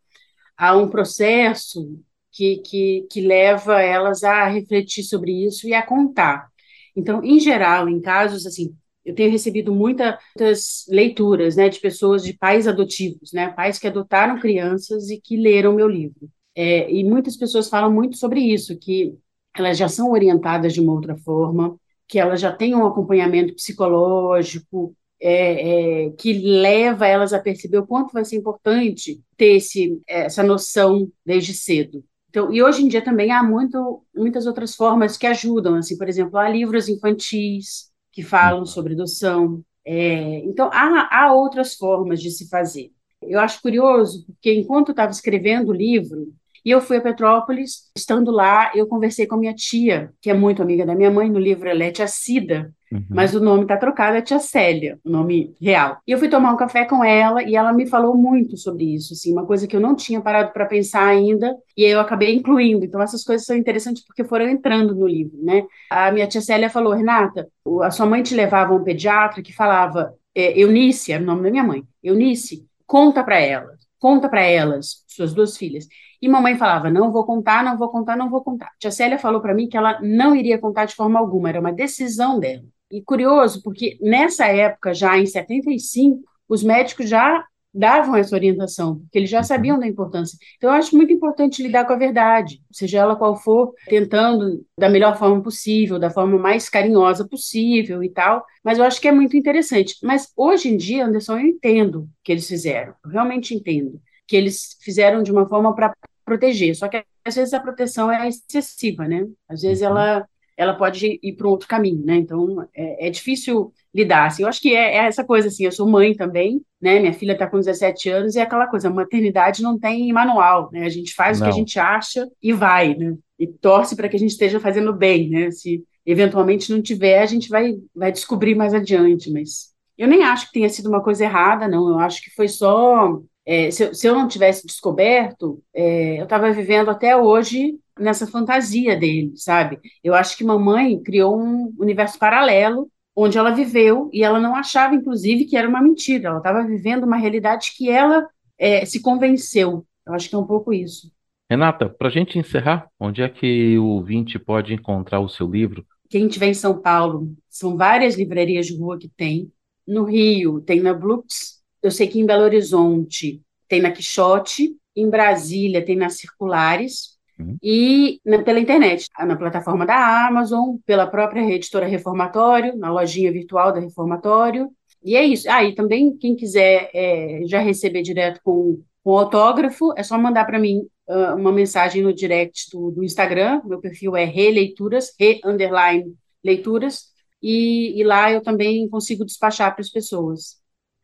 a 0.57 0.77
um 0.77 0.89
processo 0.89 2.01
que, 2.31 2.59
que, 2.59 3.09
que 3.11 3.21
leva 3.21 3.83
elas 3.83 4.23
a 4.23 4.47
refletir 4.47 5.03
sobre 5.03 5.33
isso 5.33 5.67
e 5.67 5.75
a 5.75 5.85
contar. 5.85 6.47
Então, 6.95 7.25
em 7.25 7.41
geral, 7.41 7.89
em 7.89 8.01
casos 8.01 8.47
assim, 8.47 8.73
eu 9.07 9.15
tenho 9.15 9.31
recebido 9.31 9.73
muita, 9.73 10.19
muitas 10.37 10.85
leituras, 10.89 11.55
né, 11.55 11.69
de 11.69 11.79
pessoas, 11.79 12.25
de 12.25 12.35
pais 12.35 12.67
adotivos, 12.67 13.33
né, 13.33 13.49
pais 13.49 13.79
que 13.79 13.87
adotaram 13.87 14.41
crianças 14.41 15.09
e 15.11 15.21
que 15.21 15.37
leram 15.37 15.75
meu 15.75 15.89
livro. 15.89 16.29
É, 16.55 16.91
e 16.93 17.05
muitas 17.05 17.37
pessoas 17.37 17.69
falam 17.69 17.93
muito 17.93 18.17
sobre 18.17 18.41
isso, 18.41 18.77
que 18.79 19.15
elas 19.57 19.79
já 19.79 19.89
são 19.89 20.11
orientadas 20.11 20.75
de 20.75 20.81
uma 20.81 20.93
outra 20.93 21.17
forma, 21.17 21.79
que 22.09 22.19
elas 22.19 22.41
já 22.41 22.53
têm 22.53 22.75
um 22.75 22.85
acompanhamento 22.87 23.55
psicológico, 23.55 24.95
é, 25.21 26.07
é, 26.07 26.11
que 26.11 26.33
leva 26.33 27.07
elas 27.07 27.33
a 27.33 27.39
perceber 27.39 27.79
o 27.79 27.87
quanto 27.87 28.13
vai 28.13 28.25
ser 28.25 28.37
importante 28.37 29.21
ter 29.37 29.57
esse, 29.57 30.01
essa 30.07 30.43
noção 30.43 31.11
desde 31.25 31.55
cedo. 31.55 32.05
Então, 32.29 32.53
e 32.53 32.63
hoje 32.63 32.85
em 32.85 32.89
dia 32.89 33.03
também 33.03 33.31
há 33.31 33.43
muito, 33.43 34.05
muitas 34.15 34.47
outras 34.47 34.75
formas 34.75 35.17
que 35.17 35.27
ajudam, 35.27 35.77
assim, 35.77 35.97
por 35.97 36.09
exemplo, 36.09 36.37
há 36.39 36.49
livros 36.49 36.89
infantis, 36.89 37.91
que 38.17 38.23
falam 38.23 38.61
uhum. 38.61 38.67
sobre 38.67 38.95
adoção. 38.95 39.63
É, 39.85 40.39
então, 40.47 40.71
há, 40.73 41.09
há 41.13 41.35
outras 41.35 41.75
formas 41.75 42.23
de 42.23 42.31
se 42.31 42.49
fazer. 42.49 42.91
Eu 43.23 43.39
acho 43.39 43.61
curioso, 43.61 44.25
porque 44.27 44.55
enquanto 44.55 44.89
eu 44.89 44.93
estava 44.95 45.13
escrevendo 45.13 45.69
o 45.69 45.75
livro, 45.75 46.33
E 46.65 46.71
eu 46.71 46.81
fui 46.81 46.97
a 46.97 47.01
Petrópolis, 47.01 47.91
estando 47.97 48.33
lá, 48.33 48.73
eu 48.75 48.89
conversei 48.89 49.27
com 49.27 49.37
a 49.37 49.39
minha 49.39 49.55
tia, 49.55 50.13
que 50.21 50.29
é 50.31 50.35
muito 50.35 50.63
amiga 50.63 50.85
da 50.85 50.97
minha 50.97 51.11
mãe, 51.11 51.31
no 51.31 51.39
livro 51.39 51.69
ela 51.69 51.85
é 51.85 51.93
tia 51.93 52.09
Cida, 52.09 52.75
uhum. 52.93 53.05
mas 53.09 53.35
o 53.35 53.41
nome 53.41 53.63
está 53.63 53.77
trocado, 53.77 54.17
é 54.17 54.23
tia 54.23 54.39
Célia, 54.39 54.99
o 55.05 55.11
nome 55.11 55.55
real. 55.61 55.99
E 56.07 56.13
eu 56.13 56.19
fui 56.19 56.29
tomar 56.29 56.53
um 56.53 56.57
café 56.57 56.85
com 56.85 57.05
ela 57.05 57.43
e 57.43 57.57
ela 57.57 57.73
me 57.73 57.87
falou 57.87 58.17
muito 58.17 58.57
sobre 58.57 58.85
isso, 58.95 59.13
assim, 59.13 59.33
uma 59.33 59.47
coisa 59.47 59.67
que 59.67 59.77
eu 59.77 59.81
não 59.81 59.95
tinha 59.95 60.21
parado 60.21 60.53
para 60.53 60.67
pensar 60.67 61.07
ainda, 61.07 61.57
e 61.77 61.85
eu 61.85 62.01
acabei 62.01 62.35
incluindo. 62.35 62.85
Então 62.85 63.01
essas 63.01 63.25
coisas 63.25 63.47
são 63.47 63.57
interessantes 63.57 64.05
porque 64.05 64.25
foram 64.25 64.49
entrando 64.49 64.95
no 64.95 65.07
livro, 65.07 65.39
né? 65.43 65.65
A 65.91 66.11
minha 66.11 66.27
tia 66.27 66.41
Célia 66.41 66.71
falou, 66.71 66.93
Renata, 66.93 67.49
a 67.83 67.91
sua 67.91 68.07
mãe 68.07 68.23
te 68.23 68.35
levava 68.35 68.73
a 68.73 68.77
um 68.77 68.85
pediatra 68.85 69.43
que 69.43 69.53
falava, 69.53 70.15
é, 70.35 70.59
Eunice, 70.59 71.13
era 71.13 71.23
o 71.23 71.27
nome 71.27 71.43
da 71.43 71.51
minha 71.51 71.65
mãe, 71.65 71.83
Eunice, 72.03 72.67
conta 72.87 73.25
para 73.25 73.39
ela, 73.39 73.73
conta 73.99 74.29
para 74.29 74.43
elas, 74.43 75.05
suas 75.07 75.33
duas 75.35 75.57
filhas. 75.57 75.87
E 76.21 76.29
mamãe 76.29 76.57
falava: 76.57 76.91
não 76.91 77.13
vou 77.13 77.25
contar, 77.25 77.63
não 77.65 77.77
vou 77.77 77.89
contar, 77.89 78.17
não 78.17 78.31
vou 78.31 78.43
contar. 78.43 78.71
Tia 78.79 78.91
Célia 78.91 79.19
falou 79.19 79.41
para 79.41 79.55
mim 79.55 79.69
que 79.69 79.77
ela 79.77 80.01
não 80.01 80.35
iria 80.35 80.59
contar 80.59 80.85
de 80.87 80.95
forma 80.95 81.19
alguma, 81.19 81.49
era 81.49 81.61
uma 81.61 81.73
decisão 81.73 82.39
dela. 82.39 82.65
E 82.91 83.03
curioso, 83.03 83.63
porque 83.63 83.99
nessa 84.01 84.47
época, 84.47 84.95
já 84.95 85.19
em 85.19 85.27
75, 85.27 86.23
os 86.49 86.63
médicos 86.63 87.09
já 87.09 87.45
davam 87.77 88.17
essa 88.17 88.35
orientação, 88.35 89.01
porque 89.01 89.19
eles 89.19 89.31
já 89.31 89.39
uhum. 89.39 89.45
sabiam 89.45 89.79
da 89.79 89.87
importância. 89.87 90.39
Então, 90.57 90.71
eu 90.71 90.77
acho 90.77 90.97
muito 90.97 91.13
importante 91.13 91.63
lidar 91.63 91.85
com 91.85 91.93
a 91.93 91.99
verdade, 91.99 92.63
seja 92.73 93.01
ela 93.01 93.17
qual 93.17 93.37
for, 93.37 93.75
tentando 93.87 94.65
da 94.79 94.89
melhor 94.89 95.19
forma 95.19 95.43
possível, 95.43 95.99
da 95.99 96.09
forma 96.09 96.39
mais 96.39 96.71
carinhosa 96.71 97.29
possível 97.29 98.03
e 98.03 98.09
tal, 98.09 98.45
mas 98.65 98.79
eu 98.79 98.85
acho 98.85 99.01
que 99.01 99.09
é 99.09 99.13
muito 99.13 99.37
interessante. 99.37 99.97
Mas 100.03 100.33
hoje 100.35 100.71
em 100.71 100.77
dia, 100.77 101.05
Anderson, 101.05 101.39
eu 101.39 101.47
entendo 101.47 102.03
o 102.03 102.09
que 102.25 102.33
eles 102.33 102.49
fizeram, 102.49 102.95
eu 103.05 103.11
realmente 103.11 103.55
entendo 103.55 104.01
que 104.27 104.37
eles 104.37 104.77
fizeram 104.81 105.23
de 105.23 105.31
uma 105.31 105.47
forma 105.47 105.75
para 105.75 105.95
proteger, 106.25 106.75
só 106.75 106.89
que 106.89 107.05
às 107.25 107.35
vezes 107.35 107.53
a 107.53 107.61
proteção 107.61 108.11
é 108.11 108.27
excessiva, 108.27 109.07
né? 109.07 109.27
Às 109.49 109.63
vezes 109.63 109.83
uhum. 109.83 109.89
ela 109.89 110.29
ela 110.57 110.75
pode 110.75 111.21
ir 111.23 111.33
para 111.35 111.47
um 111.47 111.51
outro 111.51 111.69
caminho, 111.69 112.05
né? 112.05 112.17
Então 112.17 112.67
é, 112.75 113.09
é 113.09 113.11
difícil 113.11 113.73
lidar. 113.95 114.27
Assim, 114.27 114.43
eu 114.43 114.49
acho 114.49 114.61
que 114.61 114.75
é, 114.75 114.97
é, 114.97 115.07
essa 115.07 115.23
coisa 115.23 115.49
assim. 115.49 115.65
Eu 115.65 115.73
sou 115.73 115.89
mãe 115.89 116.15
também, 116.15 116.63
né? 116.81 116.99
Minha 116.99 117.13
filha 117.13 117.33
está 117.33 117.47
com 117.47 117.59
17 117.59 118.09
anos 118.09 118.35
e 118.35 118.39
é 118.39 118.43
aquela 118.43 118.67
coisa. 118.67 118.89
A 118.89 118.93
maternidade 118.93 119.63
não 119.63 119.79
tem 119.79 120.13
manual, 120.13 120.71
né? 120.73 120.85
A 120.85 120.89
gente 120.89 121.15
faz 121.15 121.39
não. 121.39 121.47
o 121.47 121.51
que 121.51 121.55
a 121.55 121.59
gente 121.59 121.79
acha 121.79 122.29
e 122.43 122.53
vai, 122.53 122.95
né? 122.95 123.15
E 123.39 123.47
torce 123.47 123.95
para 123.95 124.09
que 124.09 124.17
a 124.17 124.19
gente 124.19 124.31
esteja 124.31 124.59
fazendo 124.59 124.93
bem, 124.93 125.29
né? 125.29 125.51
Se 125.51 125.85
eventualmente 126.05 126.73
não 126.73 126.81
tiver, 126.81 127.21
a 127.21 127.27
gente 127.27 127.49
vai 127.49 127.75
vai 127.95 128.11
descobrir 128.11 128.55
mais 128.55 128.73
adiante. 128.73 129.31
Mas 129.31 129.75
eu 129.99 130.09
nem 130.09 130.23
acho 130.23 130.47
que 130.47 130.55
tenha 130.55 130.69
sido 130.69 130.89
uma 130.89 131.03
coisa 131.03 131.25
errada, 131.25 131.69
não. 131.69 131.89
Eu 131.89 131.99
acho 131.99 132.23
que 132.23 132.31
foi 132.31 132.49
só 132.49 133.21
é, 133.45 133.71
se, 133.71 133.85
eu, 133.85 133.95
se, 133.95 134.07
eu 134.07 134.15
não 134.15 134.27
tivesse 134.27 134.67
descoberto, 134.67 135.63
é, 135.73 136.19
eu 136.19 136.25
estava 136.25 136.51
vivendo 136.51 136.91
até 136.91 137.17
hoje 137.17 137.79
nessa 137.99 138.27
fantasia 138.27 138.97
dele, 138.97 139.33
sabe? 139.37 139.79
Eu 140.03 140.15
acho 140.15 140.37
que 140.37 140.45
mamãe 140.45 141.01
criou 141.03 141.41
um 141.41 141.75
universo 141.79 142.19
paralelo 142.19 142.91
onde 143.15 143.39
ela 143.39 143.51
viveu 143.51 144.11
e 144.13 144.23
ela 144.23 144.39
não 144.39 144.55
achava, 144.55 144.95
inclusive, 144.95 145.47
que 145.47 145.57
era 145.57 145.69
uma 145.69 145.81
mentira. 145.81 146.29
Ela 146.29 146.39
estava 146.39 146.67
vivendo 146.67 147.05
uma 147.05 147.17
realidade 147.17 147.73
que 147.75 147.89
ela 147.89 148.29
é, 148.59 148.85
se 148.85 149.01
convenceu. 149.01 149.87
Eu 150.07 150.13
acho 150.13 150.29
que 150.29 150.35
é 150.35 150.39
um 150.39 150.47
pouco 150.47 150.73
isso. 150.73 151.11
Renata, 151.49 151.89
para 151.89 152.09
a 152.09 152.11
gente 152.11 152.39
encerrar, 152.39 152.89
onde 153.01 153.23
é 153.23 153.29
que 153.29 153.79
o 153.79 153.87
ouvinte 153.87 154.39
pode 154.39 154.75
encontrar 154.75 155.21
o 155.21 155.29
seu 155.29 155.49
livro? 155.49 155.87
Quem 156.11 156.27
estiver 156.27 156.49
em 156.49 156.55
São 156.55 156.81
Paulo, 156.81 157.35
são 157.49 157.77
várias 157.77 158.17
livrarias 158.17 158.67
de 158.67 158.77
rua 158.77 158.99
que 158.99 159.09
tem. 159.09 159.51
No 159.87 160.05
Rio, 160.05 160.61
tem 160.61 160.81
na 160.81 160.93
Blux. 160.93 161.63
Eu 161.83 161.91
sei 161.91 162.07
que 162.09 162.19
em 162.19 162.27
Belo 162.27 162.43
Horizonte 162.43 163.41
tem 163.69 163.81
na 163.81 163.91
Quixote. 163.91 164.77
Em 164.95 165.09
Brasília, 165.09 165.85
tem 165.85 165.97
nas 165.97 166.15
Circulares. 166.15 167.16
Uhum. 167.39 167.57
E 167.63 168.21
na, 168.25 168.43
pela 168.43 168.61
internet, 168.61 169.09
na 169.19 169.37
plataforma 169.37 169.85
da 169.85 170.27
Amazon, 170.27 170.77
pela 170.87 171.07
própria 171.07 171.41
editora 171.51 171.87
Reformatório, 171.87 172.77
na 172.77 172.91
lojinha 172.91 173.33
virtual 173.33 173.73
da 173.73 173.81
Reformatório. 173.81 174.71
E 175.05 175.15
é 175.17 175.25
isso. 175.25 175.49
Ah, 175.51 175.63
e 175.63 175.75
também, 175.75 176.17
quem 176.17 176.35
quiser 176.35 176.91
é, 176.93 177.43
já 177.47 177.61
receber 177.61 178.03
direto 178.03 178.41
com, 178.43 178.83
com 179.05 179.19
autógrafo, 179.19 179.93
é 179.97 180.03
só 180.03 180.19
mandar 180.19 180.45
para 180.47 180.59
mim 180.59 180.89
uh, 181.09 181.37
uma 181.37 181.53
mensagem 181.53 182.03
no 182.03 182.13
direct 182.13 182.71
do, 182.73 182.91
do, 182.91 183.05
Instagram. 183.05 183.61
Meu 183.65 183.81
perfil 183.81 184.17
é 184.17 184.25
releituras, 184.25 185.15
re 185.19 185.41
underline 185.45 186.15
leituras. 186.43 187.15
E, 187.43 188.01
e 188.01 188.03
lá 188.03 188.33
eu 188.33 188.43
também 188.43 188.89
consigo 188.89 189.25
despachar 189.25 189.73
para 189.75 189.83
as 189.83 189.91
pessoas. 189.91 190.57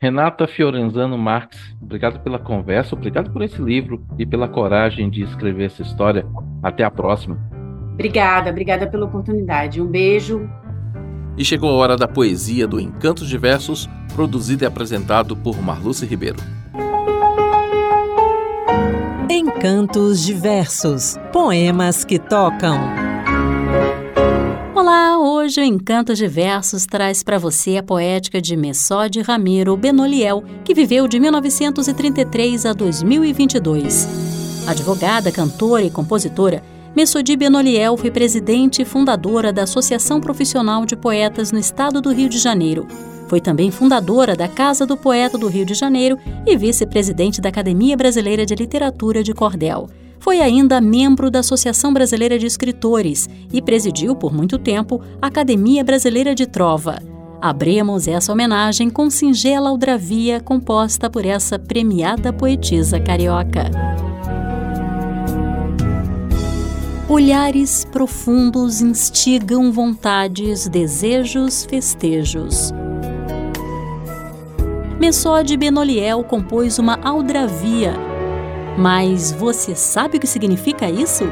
Renata 0.02 0.48
Fiorenzano 0.48 1.16
Marques, 1.16 1.60
obrigado 1.80 2.18
pela 2.24 2.36
conversa, 2.36 2.96
obrigado 2.96 3.30
por 3.30 3.40
esse 3.40 3.62
livro 3.62 4.04
e 4.18 4.26
pela 4.26 4.48
coragem 4.48 5.08
de 5.08 5.22
escrever 5.22 5.66
essa 5.66 5.82
história. 5.82 6.26
Até 6.60 6.82
a 6.82 6.90
próxima. 6.90 7.38
Obrigada, 7.92 8.50
obrigada 8.50 8.84
pela 8.84 9.06
oportunidade. 9.06 9.80
Um 9.80 9.86
beijo. 9.86 10.50
E 11.38 11.44
chegou 11.44 11.70
a 11.70 11.74
hora 11.74 11.96
da 11.96 12.08
poesia 12.08 12.66
do 12.66 12.80
Encantos 12.80 13.28
Diversos, 13.28 13.88
produzido 14.12 14.64
e 14.64 14.66
apresentado 14.66 15.36
por 15.36 15.62
Marluce 15.62 16.04
Ribeiro. 16.04 16.38
Encantos 19.30 20.20
Diversos 20.26 21.16
Poemas 21.32 22.04
que 22.04 22.18
tocam. 22.18 23.01
Olá, 24.82 25.16
hoje 25.16 25.60
o 25.60 25.64
Encanto 25.64 26.12
de 26.12 26.26
Versos 26.26 26.86
traz 26.86 27.22
para 27.22 27.38
você 27.38 27.76
a 27.76 27.84
poética 27.84 28.42
de 28.42 28.56
Messode 28.56 29.20
Ramiro 29.20 29.76
Benoliel, 29.76 30.42
que 30.64 30.74
viveu 30.74 31.06
de 31.06 31.20
1933 31.20 32.66
a 32.66 32.72
2022. 32.72 34.66
Advogada, 34.66 35.30
cantora 35.30 35.84
e 35.84 35.90
compositora, 35.90 36.64
Messodi 36.96 37.36
Benoliel 37.36 37.96
foi 37.96 38.10
presidente 38.10 38.82
e 38.82 38.84
fundadora 38.84 39.52
da 39.52 39.62
Associação 39.62 40.20
Profissional 40.20 40.84
de 40.84 40.96
Poetas 40.96 41.52
no 41.52 41.60
estado 41.60 42.00
do 42.00 42.12
Rio 42.12 42.28
de 42.28 42.38
Janeiro. 42.38 42.88
Foi 43.28 43.40
também 43.40 43.70
fundadora 43.70 44.34
da 44.34 44.48
Casa 44.48 44.84
do 44.84 44.96
Poeta 44.96 45.38
do 45.38 45.46
Rio 45.46 45.64
de 45.64 45.74
Janeiro 45.74 46.18
e 46.44 46.56
vice-presidente 46.56 47.40
da 47.40 47.50
Academia 47.50 47.96
Brasileira 47.96 48.44
de 48.44 48.56
Literatura 48.56 49.22
de 49.22 49.32
Cordel. 49.32 49.88
Foi 50.22 50.40
ainda 50.40 50.80
membro 50.80 51.32
da 51.32 51.40
Associação 51.40 51.92
Brasileira 51.92 52.38
de 52.38 52.46
Escritores 52.46 53.28
e 53.52 53.60
presidiu 53.60 54.14
por 54.14 54.32
muito 54.32 54.56
tempo 54.56 55.02
a 55.20 55.26
Academia 55.26 55.82
Brasileira 55.82 56.32
de 56.32 56.46
Trova. 56.46 57.02
Abremos 57.40 58.06
essa 58.06 58.32
homenagem 58.32 58.88
com 58.88 59.10
singela 59.10 59.68
aldravia 59.68 60.40
composta 60.40 61.10
por 61.10 61.26
essa 61.26 61.58
premiada 61.58 62.32
poetisa 62.32 63.00
carioca. 63.00 63.68
Olhares 67.08 67.84
profundos 67.84 68.80
instigam 68.80 69.72
vontades, 69.72 70.68
desejos, 70.68 71.64
festejos. 71.64 72.72
Messode 75.00 75.56
Benoliel 75.56 76.22
compôs 76.22 76.78
uma 76.78 76.94
aldravia 77.02 78.11
mas 78.76 79.32
você 79.32 79.74
sabe 79.74 80.16
o 80.16 80.20
que 80.20 80.26
significa 80.26 80.88
isso? 80.88 81.24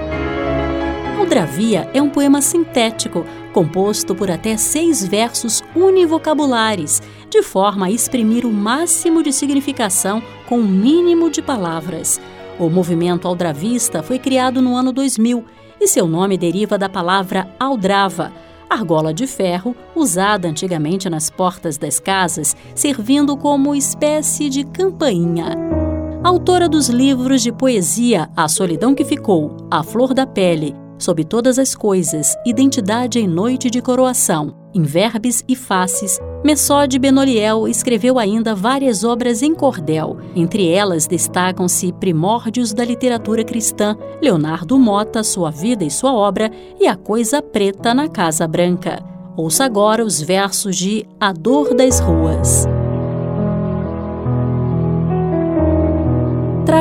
Aldravia 1.18 1.88
é 1.94 2.03
um 2.03 2.11
poema 2.11 2.42
sintético, 2.42 3.24
composto 3.53 4.14
por 4.14 4.31
até 4.31 4.57
seis 4.57 5.07
versos 5.07 5.62
univocabulares, 5.74 7.00
de 7.29 7.42
forma 7.42 7.87
a 7.87 7.90
exprimir 7.90 8.44
o 8.44 8.53
máximo 8.53 9.22
de 9.22 9.33
significação 9.33 10.22
com 10.48 10.59
o 10.59 10.64
mínimo 10.64 11.31
de 11.31 11.40
palavras. 11.40 12.20
O 12.59 12.68
movimento 12.68 13.29
aldravista 13.29 14.03
foi 14.03 14.18
criado 14.18 14.61
no 14.61 14.74
ano 14.74 14.92
2000 14.92 15.44
e 15.81 15.87
seu 15.87 16.07
nome 16.07 16.37
deriva 16.37 16.76
da 16.76 16.88
palavra 16.88 17.48
aldrava, 17.59 18.33
argola 18.68 19.14
de 19.14 19.26
ferro 19.26 19.74
usada 19.94 20.48
antigamente 20.48 21.09
nas 21.09 21.31
portas 21.31 21.79
das 21.79 21.98
casas, 21.98 22.57
servindo 22.74 23.37
como 23.37 23.74
espécie 23.74 24.48
de 24.48 24.64
campainha 24.64 25.79
autora 26.22 26.68
dos 26.68 26.88
livros 26.88 27.42
de 27.42 27.50
poesia 27.50 28.28
A 28.37 28.46
Solidão 28.46 28.94
que 28.94 29.04
Ficou, 29.04 29.56
A 29.70 29.83
Flor 29.83 30.12
da 30.12 30.26
Pele, 30.26 30.74
Sob 30.98 31.24
Todas 31.24 31.59
as 31.59 31.74
Coisas, 31.74 32.37
Identidade 32.44 33.18
em 33.18 33.26
Noite 33.26 33.70
de 33.70 33.80
Coroação, 33.80 34.54
em 34.74 34.83
Verbes 34.83 35.42
e 35.48 35.56
Faces, 35.56 36.20
Messode 36.44 36.98
Benoliel 36.98 37.66
escreveu 37.66 38.18
ainda 38.18 38.54
várias 38.54 39.02
obras 39.02 39.42
em 39.42 39.54
cordel. 39.54 40.18
Entre 40.37 40.68
elas 40.68 41.06
destacam-se 41.06 41.92
Primórdios 41.94 42.72
da 42.72 42.85
Literatura 42.85 43.42
Cristã, 43.42 43.96
Leonardo 44.22 44.78
Mota, 44.78 45.22
Sua 45.22 45.50
Vida 45.50 45.85
e 45.85 45.90
Sua 45.90 46.12
Obra 46.12 46.50
e 46.78 46.87
A 46.87 46.96
Coisa 46.96 47.42
Preta 47.42 47.94
na 47.94 48.09
Casa 48.09 48.46
Branca. 48.46 49.02
Ouça 49.37 49.64
agora 49.64 50.04
os 50.04 50.20
versos 50.20 50.76
de 50.76 51.06
A 51.18 51.33
Dor 51.33 51.74
das 51.74 51.98
Ruas. 51.98 52.66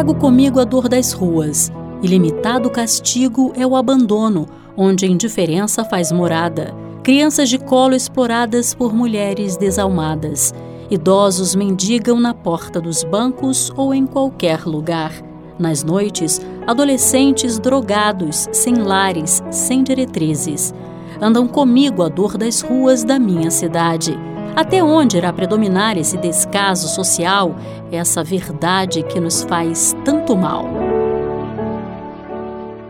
Trago 0.09 0.21
comigo 0.21 0.59
a 0.59 0.63
dor 0.63 0.89
das 0.89 1.11
ruas. 1.11 1.71
Ilimitado 2.01 2.67
castigo 2.71 3.53
é 3.55 3.67
o 3.67 3.75
abandono, 3.75 4.47
onde 4.75 5.05
a 5.05 5.07
indiferença 5.07 5.83
faz 5.85 6.11
morada. 6.11 6.73
Crianças 7.03 7.47
de 7.47 7.59
colo 7.59 7.93
exploradas 7.93 8.73
por 8.73 8.91
mulheres 8.91 9.55
desalmadas. 9.55 10.51
Idosos 10.89 11.53
mendigam 11.53 12.19
na 12.19 12.33
porta 12.33 12.81
dos 12.81 13.03
bancos 13.03 13.71
ou 13.77 13.93
em 13.93 14.07
qualquer 14.07 14.65
lugar. 14.65 15.13
Nas 15.59 15.83
noites, 15.83 16.41
adolescentes 16.65 17.59
drogados, 17.59 18.47
sem 18.51 18.77
lares, 18.77 19.43
sem 19.51 19.83
diretrizes. 19.83 20.73
Andam 21.21 21.47
comigo 21.47 22.01
a 22.01 22.07
dor 22.07 22.37
das 22.37 22.61
ruas 22.61 23.03
da 23.03 23.19
minha 23.19 23.51
cidade. 23.51 24.17
Até 24.55 24.81
onde 24.81 25.17
irá 25.17 25.33
predominar 25.33 25.97
esse 25.97 26.17
descaso 26.17 26.87
social, 26.87 27.55
essa 27.91 28.23
verdade 28.23 29.03
que 29.03 29.19
nos 29.19 29.43
faz 29.43 29.93
tanto 30.05 30.35
mal? 30.35 30.65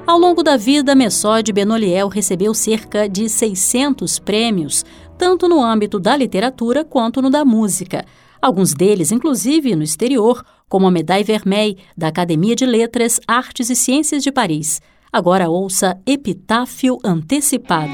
Ao 0.06 0.18
longo 0.18 0.44
da 0.44 0.58
vida, 0.58 0.94
Messode 0.96 1.52
Benoliel 1.52 2.08
recebeu 2.08 2.54
cerca 2.54 3.10
de 3.10 3.28
600 3.28 4.20
prêmios, 4.20 4.86
tanto 5.18 5.48
no 5.48 5.64
âmbito 5.64 6.00
da 6.00 6.16
literatura 6.16 6.84
quanto 6.84 7.22
no 7.22 7.30
da 7.30 7.44
música. 7.44 8.06
Alguns 8.42 8.74
deles, 8.74 9.12
inclusive, 9.12 9.76
no 9.76 9.84
exterior, 9.84 10.44
como 10.68 10.88
a 10.88 10.92
Médaille 10.92 11.24
Vermeille 11.24 11.78
da 11.98 12.08
Academia 12.08 12.56
de 12.56 12.66
Letras, 12.66 13.20
Artes 13.28 13.70
e 13.70 13.76
Ciências 13.76 14.24
de 14.24 14.32
Paris. 14.32 14.82
Agora 15.12 15.50
ouça 15.50 16.00
Epitáfio 16.06 17.00
Antecipado. 17.04 17.90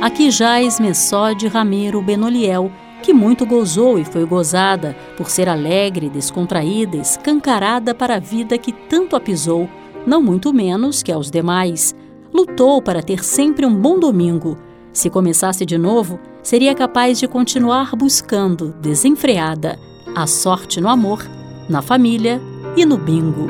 Aqui 0.00 0.30
jaz 0.30 0.80
Messode 0.80 1.46
Ramiro 1.48 2.00
Benoliel, 2.00 2.72
que 3.02 3.12
muito 3.12 3.44
gozou 3.44 3.98
e 3.98 4.06
foi 4.06 4.24
gozada 4.24 4.96
por 5.18 5.28
ser 5.28 5.50
alegre, 5.50 6.08
descontraída, 6.08 6.96
escancarada 6.96 7.94
para 7.94 8.16
a 8.16 8.20
vida 8.20 8.56
que 8.56 8.72
tanto 8.72 9.14
a 9.14 9.20
pisou, 9.20 9.68
não 10.06 10.22
muito 10.22 10.54
menos 10.54 11.02
que 11.02 11.12
aos 11.12 11.30
demais. 11.30 11.94
Lutou 12.32 12.80
para 12.80 13.02
ter 13.02 13.22
sempre 13.22 13.66
um 13.66 13.74
bom 13.74 14.00
domingo. 14.00 14.56
Se 14.94 15.10
começasse 15.10 15.66
de 15.66 15.76
novo, 15.76 16.18
seria 16.42 16.74
capaz 16.74 17.18
de 17.18 17.28
continuar 17.28 17.94
buscando, 17.94 18.72
desenfreada, 18.80 19.78
a 20.14 20.26
sorte 20.26 20.80
no 20.80 20.88
amor, 20.88 21.35
na 21.68 21.82
família 21.82 22.40
e 22.76 22.84
no 22.84 22.96
bingo. 22.96 23.46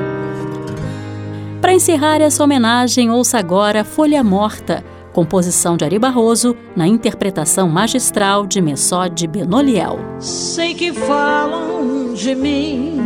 Para 1.61 1.73
encerrar 1.73 2.21
essa 2.21 2.43
homenagem, 2.43 3.09
ouça 3.09 3.37
agora 3.37 3.83
Folha 3.83 4.23
Morta 4.23 4.83
composição 5.17 5.75
de 5.75 5.83
Ari 5.83 5.97
Barroso, 5.97 6.55
na 6.75 6.87
interpretação 6.87 7.67
magistral 7.67 8.45
de 8.45 8.61
Messode 8.61 9.25
Benoliel. 9.25 9.97
Sei 10.19 10.75
que 10.75 10.93
falam 10.93 12.13
de 12.13 12.35
mim, 12.35 13.01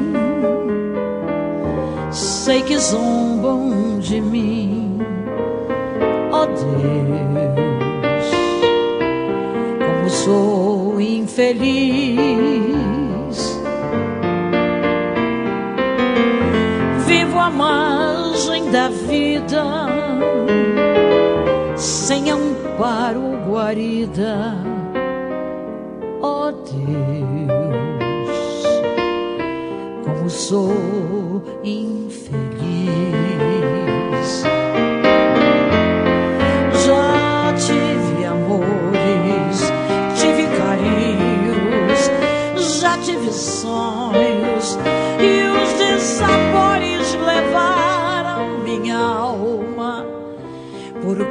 sei 2.12 2.64
que 2.64 2.78
zombam 2.78 3.98
de 4.00 4.20
mim, 4.20 5.00
ó 6.34 6.44
oh 6.44 6.48
Deus, 6.48 6.66
como 9.80 10.10
sou 10.10 11.00
infeliz. 11.00 12.31
Da 18.72 18.88
vida 18.88 19.66
sem 21.76 22.32
amparo, 22.32 23.22
guarida, 23.46 24.56
ó 26.22 26.48
oh 26.48 26.52
Deus, 26.54 26.72
como 30.06 30.30
sou 30.30 31.44
infeliz. 31.66 32.62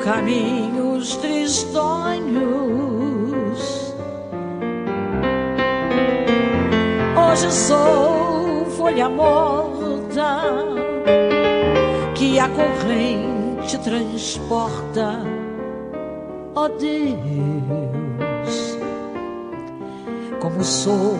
Caminhos 0.04 1.16
tristonhos. 1.16 1.84
Hoje 7.16 7.52
sou 7.52 8.64
folha 8.76 9.08
morta 9.08 10.42
que 12.14 12.38
a 12.38 12.48
corrente 12.48 13.78
transporta. 13.78 15.20
Ó 16.54 16.64
oh 16.64 16.68
Deus, 16.68 17.58
como 20.40 20.64
sou 20.64 21.16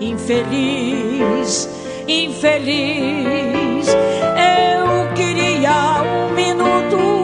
infeliz, 0.00 1.68
infeliz. 2.06 3.88
Eu 3.88 5.12
queria 5.14 6.02
um 6.02 6.34
minuto 6.34 7.17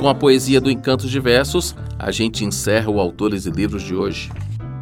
com 0.00 0.08
a 0.08 0.14
poesia 0.14 0.62
do 0.62 0.70
Encantos 0.70 1.10
de 1.10 1.20
Versos, 1.20 1.76
a 1.98 2.10
gente 2.10 2.42
encerra 2.42 2.90
o 2.90 2.98
Autores 2.98 3.44
e 3.44 3.50
Livros 3.50 3.82
de 3.82 3.94
hoje. 3.94 4.32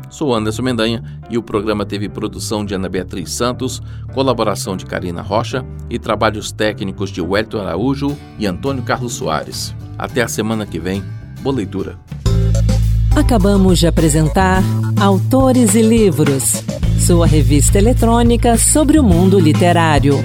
Sou 0.08 0.32
Anderson 0.32 0.62
Mendanha 0.62 1.02
e 1.28 1.36
o 1.36 1.42
programa 1.42 1.84
teve 1.84 2.08
produção 2.08 2.64
de 2.64 2.72
Ana 2.72 2.88
Beatriz 2.88 3.32
Santos, 3.32 3.82
colaboração 4.14 4.76
de 4.76 4.86
Karina 4.86 5.20
Rocha 5.20 5.66
e 5.90 5.98
trabalhos 5.98 6.52
técnicos 6.52 7.10
de 7.10 7.20
Wellington 7.20 7.58
Araújo 7.58 8.16
e 8.38 8.46
Antônio 8.46 8.84
Carlos 8.84 9.14
Soares. 9.14 9.74
Até 9.98 10.22
a 10.22 10.28
semana 10.28 10.64
que 10.64 10.78
vem. 10.78 11.02
Boa 11.40 11.56
leitura. 11.56 11.98
Acabamos 13.16 13.80
de 13.80 13.88
apresentar 13.88 14.62
Autores 15.00 15.74
e 15.74 15.82
Livros, 15.82 16.62
sua 17.04 17.26
revista 17.26 17.76
eletrônica 17.76 18.56
sobre 18.56 19.00
o 19.00 19.02
mundo 19.02 19.38
literário. 19.40 20.22